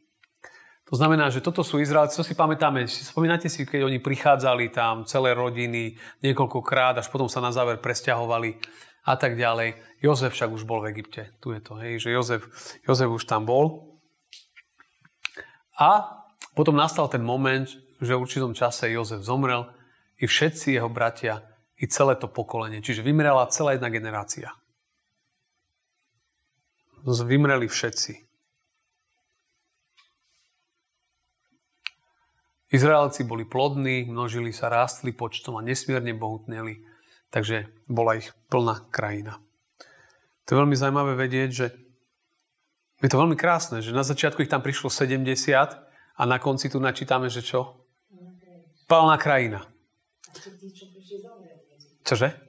To 0.89 0.97
znamená, 0.97 1.29
že 1.29 1.45
toto 1.45 1.61
sú 1.61 1.77
Izraelci, 1.77 2.17
to 2.17 2.25
si 2.25 2.33
pamätáme, 2.33 2.89
spomínate 2.89 3.53
si, 3.53 3.69
keď 3.69 3.85
oni 3.85 4.01
prichádzali 4.01 4.73
tam, 4.73 5.05
celé 5.05 5.37
rodiny, 5.37 6.01
niekoľkokrát, 6.25 6.97
až 6.97 7.13
potom 7.13 7.29
sa 7.29 7.45
na 7.45 7.53
záver 7.53 7.77
presťahovali 7.77 8.57
a 9.05 9.15
tak 9.21 9.37
ďalej. 9.37 9.77
Jozef 10.01 10.33
však 10.33 10.49
už 10.49 10.65
bol 10.65 10.81
v 10.81 10.97
Egypte. 10.97 11.37
Tu 11.45 11.53
je 11.53 11.61
to, 11.61 11.77
hej, 11.77 12.01
že 12.01 12.09
Jozef, 12.09 12.49
Jozef 12.89 13.09
už 13.13 13.29
tam 13.29 13.45
bol. 13.45 14.01
A 15.77 16.25
potom 16.57 16.73
nastal 16.73 17.05
ten 17.13 17.21
moment, 17.21 17.69
že 18.01 18.17
v 18.17 18.23
určitom 18.25 18.57
čase 18.57 18.89
Jozef 18.89 19.21
zomrel 19.21 19.69
i 20.17 20.25
všetci 20.25 20.73
jeho 20.73 20.89
bratia, 20.89 21.45
i 21.79 21.87
celé 21.87 22.17
to 22.19 22.27
pokolenie. 22.27 22.83
Čiže 22.83 23.07
vymrela 23.07 23.47
celá 23.53 23.77
jedna 23.77 23.93
generácia. 23.93 24.51
Vymreli 27.07 27.71
všetci. 27.71 28.28
Izraelci 32.69 33.25
boli 33.25 33.49
plodní, 33.49 34.05
množili 34.05 34.53
sa, 34.53 34.69
rástli 34.69 35.17
počtom 35.17 35.57
a 35.57 35.65
nesmierne 35.65 36.13
bohutneli, 36.13 36.85
takže 37.33 37.73
bola 37.89 38.21
ich 38.21 38.29
plná 38.53 38.89
krajina. 38.93 39.41
To 40.45 40.57
je 40.57 40.61
veľmi 40.61 40.77
zaujímavé 40.77 41.17
vedieť, 41.17 41.51
že 41.53 41.67
je 42.99 43.09
to 43.09 43.21
veľmi 43.21 43.37
krásne, 43.39 43.81
že 43.81 43.97
na 43.97 44.05
začiatku 44.05 44.45
ich 44.45 44.53
tam 44.53 44.61
prišlo 44.61 44.93
70 44.93 45.25
a 46.19 46.23
na 46.27 46.37
konci 46.43 46.69
tu 46.69 46.83
načítame, 46.83 47.31
že 47.33 47.41
čo? 47.41 47.89
Plná 48.89 49.17
krajina. 49.17 49.65
Čože? 52.05 52.48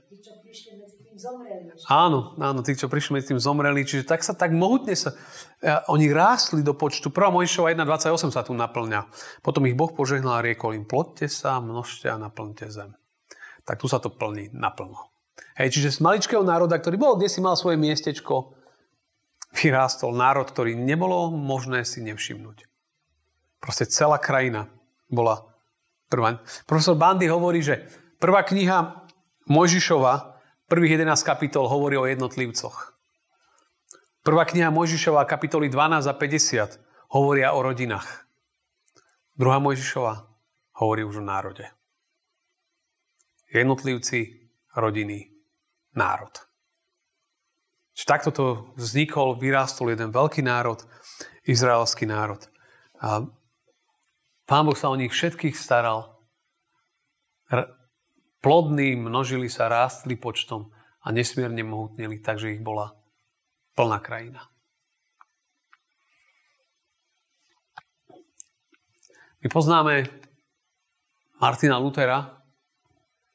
Áno, 1.92 2.34
áno, 2.40 2.60
tí, 2.64 2.74
čo 2.74 2.88
prišli 2.88 3.20
medzi 3.20 3.36
tým 3.36 3.42
zomreli. 3.42 3.84
Čiže 3.84 4.08
tak 4.08 4.24
sa 4.24 4.32
tak 4.32 4.56
mohutne 4.56 4.96
sa... 4.96 5.14
Ja, 5.60 5.84
oni 5.92 6.08
rástli 6.10 6.64
do 6.64 6.72
počtu. 6.72 7.12
Prvá 7.12 7.28
Mojžišova 7.30 7.76
1.28 7.76 8.32
sa 8.32 8.42
tu 8.48 8.56
naplňa. 8.56 9.12
Potom 9.44 9.68
ich 9.68 9.76
Boh 9.76 9.92
požehnal 9.92 10.40
a 10.40 10.46
riekol 10.46 10.80
im, 10.80 10.88
plodte 10.88 11.28
sa, 11.28 11.60
množte 11.60 12.08
a 12.08 12.16
naplňte 12.16 12.72
zem. 12.72 12.96
Tak 13.68 13.84
tu 13.84 13.92
sa 13.92 14.00
to 14.00 14.08
plní 14.08 14.56
naplno. 14.56 15.12
Hej, 15.60 15.76
čiže 15.76 16.00
z 16.00 16.04
maličkého 16.04 16.44
národa, 16.44 16.80
ktorý 16.80 16.96
bol, 16.96 17.14
kde 17.20 17.28
si 17.28 17.44
mal 17.44 17.60
svoje 17.60 17.76
miestečko, 17.76 18.56
vyrástol 19.52 20.16
národ, 20.16 20.48
ktorý 20.48 20.78
nebolo 20.78 21.34
možné 21.34 21.84
si 21.84 22.00
nevšimnúť. 22.00 22.64
Proste 23.60 23.84
celá 23.90 24.16
krajina 24.22 24.72
bola 25.12 25.44
prvá. 26.08 26.40
Profesor 26.64 26.96
Bandy 26.96 27.28
hovorí, 27.28 27.60
že 27.60 27.84
prvá 28.24 28.48
kniha 28.48 29.04
Mojžišova 29.52 30.39
Prvých 30.70 31.02
11 31.02 31.26
kapitol 31.26 31.66
hovorí 31.66 31.98
o 31.98 32.06
jednotlivcoch. 32.06 32.94
Prvá 34.22 34.46
kniha 34.46 34.70
Mojžišova, 34.70 35.26
kapitoly 35.26 35.66
12 35.66 36.06
a 36.06 36.14
50, 36.14 36.78
hovoria 37.10 37.58
o 37.58 37.66
rodinách. 37.66 38.30
Druhá 39.34 39.58
Mojžišova 39.58 40.30
hovorí 40.78 41.02
už 41.02 41.20
o 41.20 41.26
národe. 41.26 41.66
Jednotlivci, 43.50 44.46
rodiny, 44.78 45.34
národ. 45.98 46.38
Čiže 47.98 48.06
takto 48.06 48.30
to 48.30 48.46
vznikol, 48.78 49.42
vyrástol 49.42 49.90
jeden 49.90 50.14
veľký 50.14 50.46
národ, 50.46 50.86
izraelský 51.50 52.06
národ. 52.06 52.46
A 53.02 53.26
Pán 54.46 54.70
Boh 54.70 54.78
sa 54.78 54.94
o 54.94 55.00
nich 55.00 55.10
všetkých 55.10 55.58
staral 55.58 56.14
plodní, 58.40 58.96
množili 58.96 59.52
sa, 59.52 59.68
rástli 59.68 60.16
počtom 60.16 60.72
a 61.04 61.12
nesmierne 61.12 61.64
mohutnili, 61.64 62.20
takže 62.20 62.56
ich 62.56 62.64
bola 62.64 62.96
plná 63.76 64.00
krajina. 64.00 64.48
My 69.40 69.48
poznáme 69.48 70.04
Martina 71.40 71.80
Lutera 71.80 72.44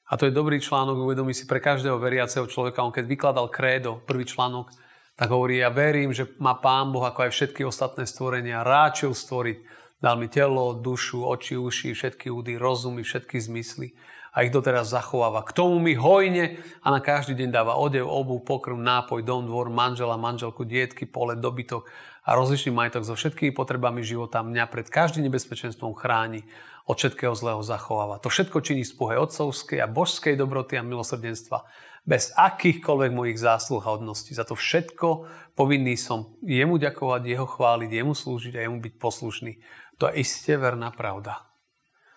a 0.04 0.12
to 0.20 0.28
je 0.28 0.36
dobrý 0.36 0.60
článok, 0.60 1.00
uvedomí 1.00 1.32
si 1.32 1.48
pre 1.48 1.64
každého 1.64 1.96
veriaceho 1.96 2.44
človeka. 2.44 2.84
On 2.84 2.92
keď 2.92 3.08
vykladal 3.08 3.48
krédo, 3.48 4.04
prvý 4.04 4.28
článok, 4.28 4.68
tak 5.16 5.32
hovorí, 5.32 5.64
ja 5.64 5.72
verím, 5.72 6.12
že 6.12 6.28
má 6.36 6.60
Pán 6.60 6.92
Boh, 6.92 7.00
ako 7.08 7.24
aj 7.24 7.32
všetky 7.32 7.64
ostatné 7.64 8.04
stvorenia, 8.04 8.66
ráčil 8.66 9.16
stvoriť. 9.16 9.86
Dal 9.96 10.20
mi 10.20 10.28
telo, 10.28 10.76
dušu, 10.76 11.24
oči, 11.24 11.56
uši, 11.56 11.96
všetky 11.96 12.28
údy, 12.28 12.60
rozumy, 12.60 13.00
všetky 13.00 13.40
zmysly 13.40 13.96
a 14.34 14.42
ich 14.42 14.50
doteraz 14.50 14.90
zachováva. 14.90 15.46
K 15.46 15.54
tomu 15.54 15.78
mi 15.78 15.94
hojne 15.94 16.58
a 16.82 16.90
na 16.90 16.98
každý 16.98 17.38
deň 17.38 17.54
dáva 17.54 17.78
odev, 17.78 18.10
obu, 18.10 18.42
pokrm, 18.42 18.82
nápoj, 18.82 19.22
dom, 19.22 19.46
dvor, 19.46 19.70
manžela, 19.70 20.18
manželku, 20.18 20.66
dietky, 20.66 21.06
pole, 21.06 21.38
dobytok 21.38 21.86
a 22.26 22.34
rozličný 22.34 22.74
majetok 22.74 23.06
so 23.06 23.14
všetkými 23.14 23.54
potrebami 23.54 24.02
života 24.02 24.42
mňa 24.42 24.66
pred 24.66 24.90
každým 24.90 25.30
nebezpečenstvom 25.30 25.94
chráni, 25.94 26.42
od 26.84 27.00
všetkého 27.00 27.32
zlého 27.32 27.64
zachováva. 27.64 28.20
To 28.20 28.28
všetko 28.28 28.60
činí 28.60 28.84
z 28.84 28.92
pohej 28.92 29.24
otcovskej 29.24 29.80
a 29.80 29.88
božskej 29.88 30.36
dobroty 30.36 30.76
a 30.76 30.84
milosrdenstva, 30.84 31.64
bez 32.04 32.36
akýchkoľvek 32.36 33.10
mojich 33.16 33.40
zásluh 33.40 33.80
a 33.80 33.96
hodností. 33.96 34.36
Za 34.36 34.44
to 34.44 34.52
všetko 34.52 35.24
povinný 35.56 35.96
som 35.96 36.36
jemu 36.44 36.76
ďakovať, 36.76 37.24
jeho 37.24 37.48
chváliť, 37.48 37.88
jemu 37.88 38.12
slúžiť 38.12 38.60
a 38.60 38.64
jemu 38.68 38.78
byť 38.84 38.94
poslušný. 39.00 39.52
To 39.96 40.12
je 40.12 40.20
isté 40.20 40.60
verná 40.60 40.92
pravda. 40.92 41.53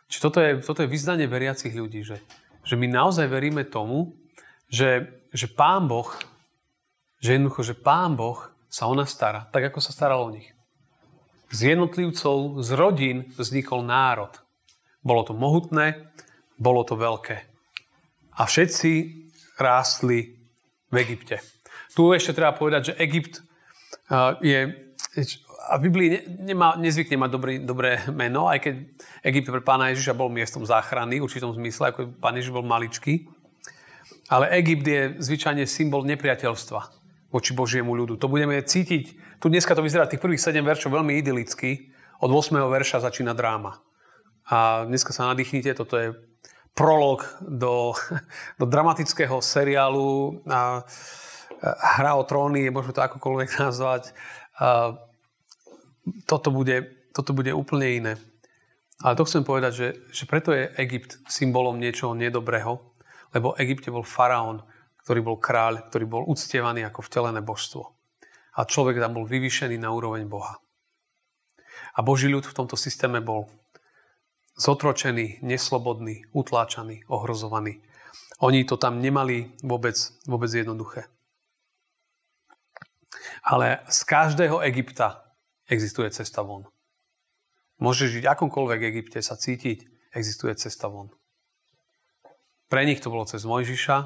Čiže 0.08 0.24
toto 0.24 0.40
je, 0.40 0.52
toto 0.64 0.80
je 0.84 0.92
vyznanie 0.92 1.28
veriacich 1.28 1.76
ľudí, 1.76 2.04
že, 2.04 2.24
že 2.64 2.80
my 2.80 2.88
naozaj 2.88 3.28
veríme 3.28 3.68
tomu, 3.68 4.16
že, 4.72 5.20
že 5.36 5.52
Pán 5.52 5.88
Boh, 5.88 6.08
že 7.20 7.36
jednoducho, 7.36 7.62
že 7.64 7.76
Pán 7.76 8.16
Boh 8.16 8.40
sa 8.68 8.88
o 8.88 8.96
nás 8.96 9.12
stará, 9.12 9.48
tak 9.52 9.72
ako 9.72 9.80
sa 9.84 9.92
staral 9.92 10.28
o 10.28 10.34
nich. 10.34 10.52
Z 11.52 11.76
jednotlivcov, 11.76 12.60
z 12.60 12.70
rodín 12.76 13.18
vznikol 13.40 13.84
národ. 13.84 14.36
Bolo 15.00 15.24
to 15.24 15.32
mohutné, 15.32 16.12
bolo 16.60 16.84
to 16.84 17.00
veľké. 17.00 17.48
A 18.36 18.44
všetci 18.44 18.92
rástli 19.56 20.36
v 20.92 20.96
Egypte. 21.00 21.40
Tu 21.96 22.04
ešte 22.12 22.36
treba 22.36 22.52
povedať, 22.54 22.92
že 22.92 22.98
Egypt 23.00 23.42
je 24.44 24.60
a 25.68 25.78
v 25.78 25.92
Biblii 25.92 26.10
ne, 26.10 26.22
nemá, 26.54 26.80
nezvykne 26.80 27.20
mať 27.20 27.30
dobrý, 27.32 27.56
dobré 27.60 28.00
meno, 28.16 28.48
aj 28.48 28.64
keď 28.64 28.76
Egypt 29.28 29.48
pre 29.52 29.64
pána 29.64 29.92
Ježiša 29.92 30.16
bol 30.16 30.32
miestom 30.32 30.64
záchrany, 30.64 31.20
v 31.20 31.26
určitom 31.28 31.52
zmysle, 31.52 31.92
ako 31.92 32.16
pán 32.18 32.40
Ježiš 32.40 32.56
bol 32.56 32.64
maličký. 32.64 33.28
Ale 34.32 34.52
Egypt 34.60 34.88
je 34.88 35.02
zvyčajne 35.20 35.64
symbol 35.68 36.04
nepriateľstva 36.08 36.80
voči 37.32 37.52
Božiemu 37.52 37.92
ľudu. 37.96 38.16
To 38.20 38.32
budeme 38.32 38.60
cítiť. 38.60 39.06
Tu 39.40 39.46
dneska 39.52 39.76
to 39.76 39.84
vyzerá 39.84 40.08
tých 40.08 40.24
prvých 40.24 40.40
7 40.40 40.64
veršov 40.64 40.96
veľmi 40.96 41.20
idylicky. 41.20 41.92
Od 42.24 42.32
8. 42.32 42.56
verša 42.56 43.04
začína 43.04 43.36
dráma. 43.36 43.84
A 44.48 44.88
dneska 44.88 45.12
sa 45.12 45.28
nadýchnite, 45.28 45.76
toto 45.76 46.00
je 46.00 46.16
prolog 46.72 47.28
do, 47.44 47.92
do 48.60 48.66
dramatického 48.66 49.44
seriálu 49.44 50.44
a, 50.48 50.88
Hra 51.98 52.14
o 52.14 52.22
tróny, 52.22 52.70
môžeme 52.70 52.94
to 52.94 53.02
akokoľvek 53.02 53.50
nazvať. 53.66 54.14
A, 54.62 54.94
toto 56.26 56.50
bude, 56.52 57.10
toto 57.12 57.32
bude 57.34 57.52
úplne 57.54 57.88
iné. 57.88 58.14
Ale 59.06 59.14
to 59.14 59.28
chcem 59.30 59.46
povedať, 59.46 59.72
že, 59.74 59.88
že 60.10 60.24
preto 60.26 60.50
je 60.50 60.74
Egypt 60.82 61.22
symbolom 61.30 61.78
niečoho 61.78 62.18
nedobrého, 62.18 62.82
lebo 63.36 63.54
v 63.54 63.62
Egypte 63.62 63.94
bol 63.94 64.02
faraón, 64.02 64.66
ktorý 65.06 65.22
bol 65.22 65.38
kráľ, 65.38 65.88
ktorý 65.88 66.06
bol 66.10 66.24
uctievaný 66.26 66.82
ako 66.90 67.06
vtelené 67.06 67.46
božstvo. 67.46 67.94
A 68.58 68.66
človek 68.66 68.98
tam 68.98 69.14
bol 69.14 69.30
vyvýšený 69.30 69.78
na 69.78 69.94
úroveň 69.94 70.26
Boha. 70.26 70.58
A 71.94 72.02
Boží 72.02 72.26
ľud 72.26 72.46
v 72.46 72.58
tomto 72.58 72.74
systéme 72.74 73.22
bol 73.22 73.46
zotročený, 74.58 75.46
neslobodný, 75.46 76.26
utláčaný, 76.34 77.06
ohrozovaný. 77.06 77.86
Oni 78.42 78.66
to 78.66 78.82
tam 78.82 78.98
nemali 78.98 79.54
vôbec, 79.62 79.94
vôbec 80.26 80.50
jednoduché. 80.50 81.06
Ale 83.46 83.86
z 83.86 84.00
každého 84.02 84.66
Egypta 84.66 85.27
existuje 85.68 86.10
cesta 86.12 86.42
von. 86.44 86.68
Môže 87.78 88.10
žiť 88.10 88.26
akomkoľvek 88.26 88.82
Egypte, 88.90 89.20
sa 89.22 89.38
cítiť, 89.38 89.86
existuje 90.16 90.56
cesta 90.58 90.90
von. 90.90 91.14
Pre 92.68 92.82
nich 92.84 93.00
to 93.00 93.14
bolo 93.14 93.24
cez 93.30 93.46
Mojžiša, 93.46 93.98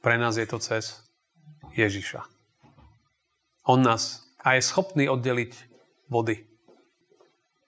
pre 0.00 0.14
nás 0.16 0.38
je 0.38 0.46
to 0.46 0.62
cez 0.62 1.04
Ježiša. 1.74 2.24
On 3.68 3.82
nás 3.82 4.24
a 4.40 4.56
je 4.56 4.62
schopný 4.64 5.10
oddeliť 5.10 5.52
vody. 6.08 6.46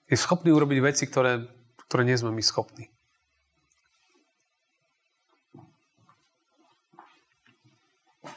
Je 0.09 0.17
schopný 0.17 0.49
urobiť 0.49 0.79
veci, 0.81 1.03
ktoré, 1.05 1.45
ktoré 1.85 2.01
nie 2.07 2.17
sme 2.17 2.33
my 2.33 2.41
schopní. 2.41 2.89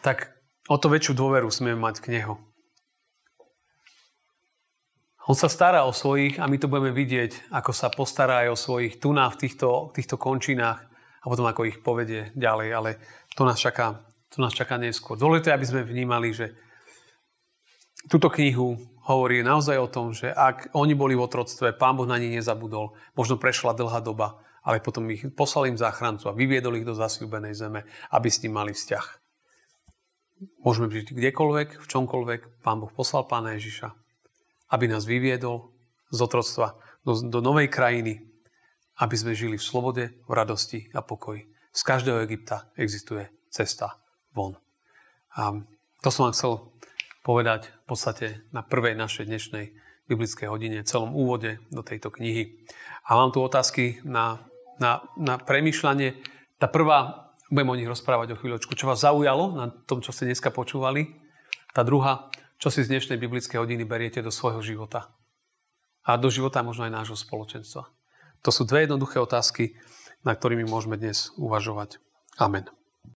Tak 0.05 0.37
o 0.69 0.77
to 0.77 0.93
väčšiu 0.93 1.17
dôveru 1.17 1.49
smieme 1.49 1.81
mať 1.81 2.05
k 2.05 2.13
Neho. 2.13 2.37
On 5.25 5.33
sa 5.33 5.49
stará 5.49 5.89
o 5.89 5.93
svojich 5.97 6.37
a 6.37 6.45
my 6.45 6.61
to 6.61 6.69
budeme 6.69 6.93
vidieť, 6.93 7.49
ako 7.49 7.73
sa 7.73 7.89
postará 7.89 8.45
aj 8.45 8.49
o 8.53 8.61
svojich 8.61 9.01
tu 9.01 9.17
na 9.17 9.25
v 9.33 9.41
týchto, 9.41 9.89
týchto 9.97 10.21
končinách 10.21 10.85
a 10.85 11.25
potom 11.25 11.49
ako 11.49 11.65
ich 11.65 11.81
povedie 11.81 12.29
ďalej, 12.37 12.69
ale 12.77 12.91
to 13.33 13.49
nás 13.49 13.57
čaká, 13.57 14.05
to 14.29 14.45
nás 14.45 14.53
čaká 14.53 14.77
neskôr. 14.77 15.17
Dôležité, 15.17 15.57
aby 15.57 15.65
sme 15.65 15.81
vnímali, 15.81 16.37
že 16.37 16.53
túto 18.13 18.29
knihu 18.29 18.77
hovorí 19.09 19.41
naozaj 19.41 19.81
o 19.81 19.89
tom, 19.89 20.13
že 20.13 20.29
ak 20.29 20.77
oni 20.77 20.93
boli 20.93 21.17
v 21.17 21.25
otroctve, 21.25 21.73
Pán 21.73 21.97
Boh 21.97 22.05
na 22.05 22.21
nich 22.21 22.37
nezabudol, 22.37 22.93
možno 23.17 23.41
prešla 23.41 23.73
dlhá 23.73 24.05
doba, 24.05 24.45
ale 24.61 24.85
potom 24.85 25.09
ich 25.09 25.25
poslal 25.33 25.73
im 25.73 25.81
záchrancu 25.81 26.29
a 26.29 26.37
vyviedol 26.37 26.77
ich 26.77 26.85
do 26.85 26.93
zasľúbenej 26.93 27.57
zeme, 27.57 27.89
aby 28.13 28.29
s 28.29 28.45
ním 28.45 28.61
mali 28.61 28.77
vzťah. 28.77 29.07
Môžeme 30.61 30.93
žiť 30.93 31.17
kdekoľvek, 31.17 31.81
v 31.81 31.87
čomkoľvek. 31.89 32.61
Pán 32.61 32.85
Boh 32.85 32.93
poslal 32.93 33.25
Pána 33.25 33.57
Ježiša 33.57 34.04
aby 34.71 34.89
nás 34.89 35.05
vyviedol 35.05 35.73
z 36.09 36.19
otroctva 36.23 36.79
do, 37.05 37.19
do 37.29 37.41
novej 37.45 37.69
krajiny, 37.69 38.25
aby 39.03 39.15
sme 39.19 39.35
žili 39.35 39.59
v 39.59 39.65
slobode, 39.67 40.05
v 40.25 40.33
radosti 40.33 40.89
a 40.95 41.03
pokoji. 41.03 41.51
Z 41.75 41.81
každého 41.83 42.23
Egypta 42.23 42.71
existuje 42.79 43.27
cesta 43.51 43.99
von. 44.31 44.55
A 45.35 45.59
to 45.99 46.09
som 46.15 46.31
vám 46.31 46.35
chcel 46.39 46.53
povedať 47.27 47.73
v 47.73 47.85
podstate 47.89 48.27
na 48.55 48.63
prvej 48.63 48.95
našej 48.95 49.27
dnešnej 49.27 49.75
biblickej 50.07 50.47
hodine, 50.47 50.85
celom 50.85 51.17
úvode 51.17 51.59
do 51.73 51.81
tejto 51.81 52.13
knihy. 52.13 52.61
A 53.09 53.17
mám 53.17 53.33
tu 53.33 53.41
otázky 53.41 54.05
na, 54.05 54.45
na, 54.77 55.03
na 55.17 55.41
premyšľanie. 55.41 56.21
Tá 56.61 56.69
prvá, 56.69 57.33
budem 57.49 57.73
o 57.73 57.79
nich 57.81 57.89
rozprávať 57.89 58.37
o 58.37 58.39
chvíľočku, 58.39 58.77
čo 58.77 58.87
vás 58.87 59.03
zaujalo 59.03 59.57
na 59.57 59.73
tom, 59.89 60.05
čo 60.05 60.13
ste 60.13 60.29
dneska 60.29 60.53
počúvali. 60.53 61.17
Tá 61.73 61.83
druhá, 61.83 62.29
čo 62.65 62.73
si 62.73 62.81
z 62.81 62.97
dnešnej 62.97 63.21
biblickej 63.21 63.61
hodiny 63.61 63.85
beriete 63.85 64.25
do 64.25 64.33
svojho 64.33 64.65
života? 64.65 65.13
A 66.01 66.17
do 66.17 66.33
života 66.33 66.65
možno 66.65 66.89
aj 66.89 66.97
nášho 66.97 67.13
spoločenstva. 67.13 67.93
To 68.41 68.49
sú 68.49 68.65
dve 68.65 68.89
jednoduché 68.89 69.21
otázky, 69.21 69.77
na 70.25 70.33
ktorými 70.33 70.65
môžeme 70.65 70.97
dnes 70.97 71.29
uvažovať. 71.37 72.01
Amen. 72.41 72.65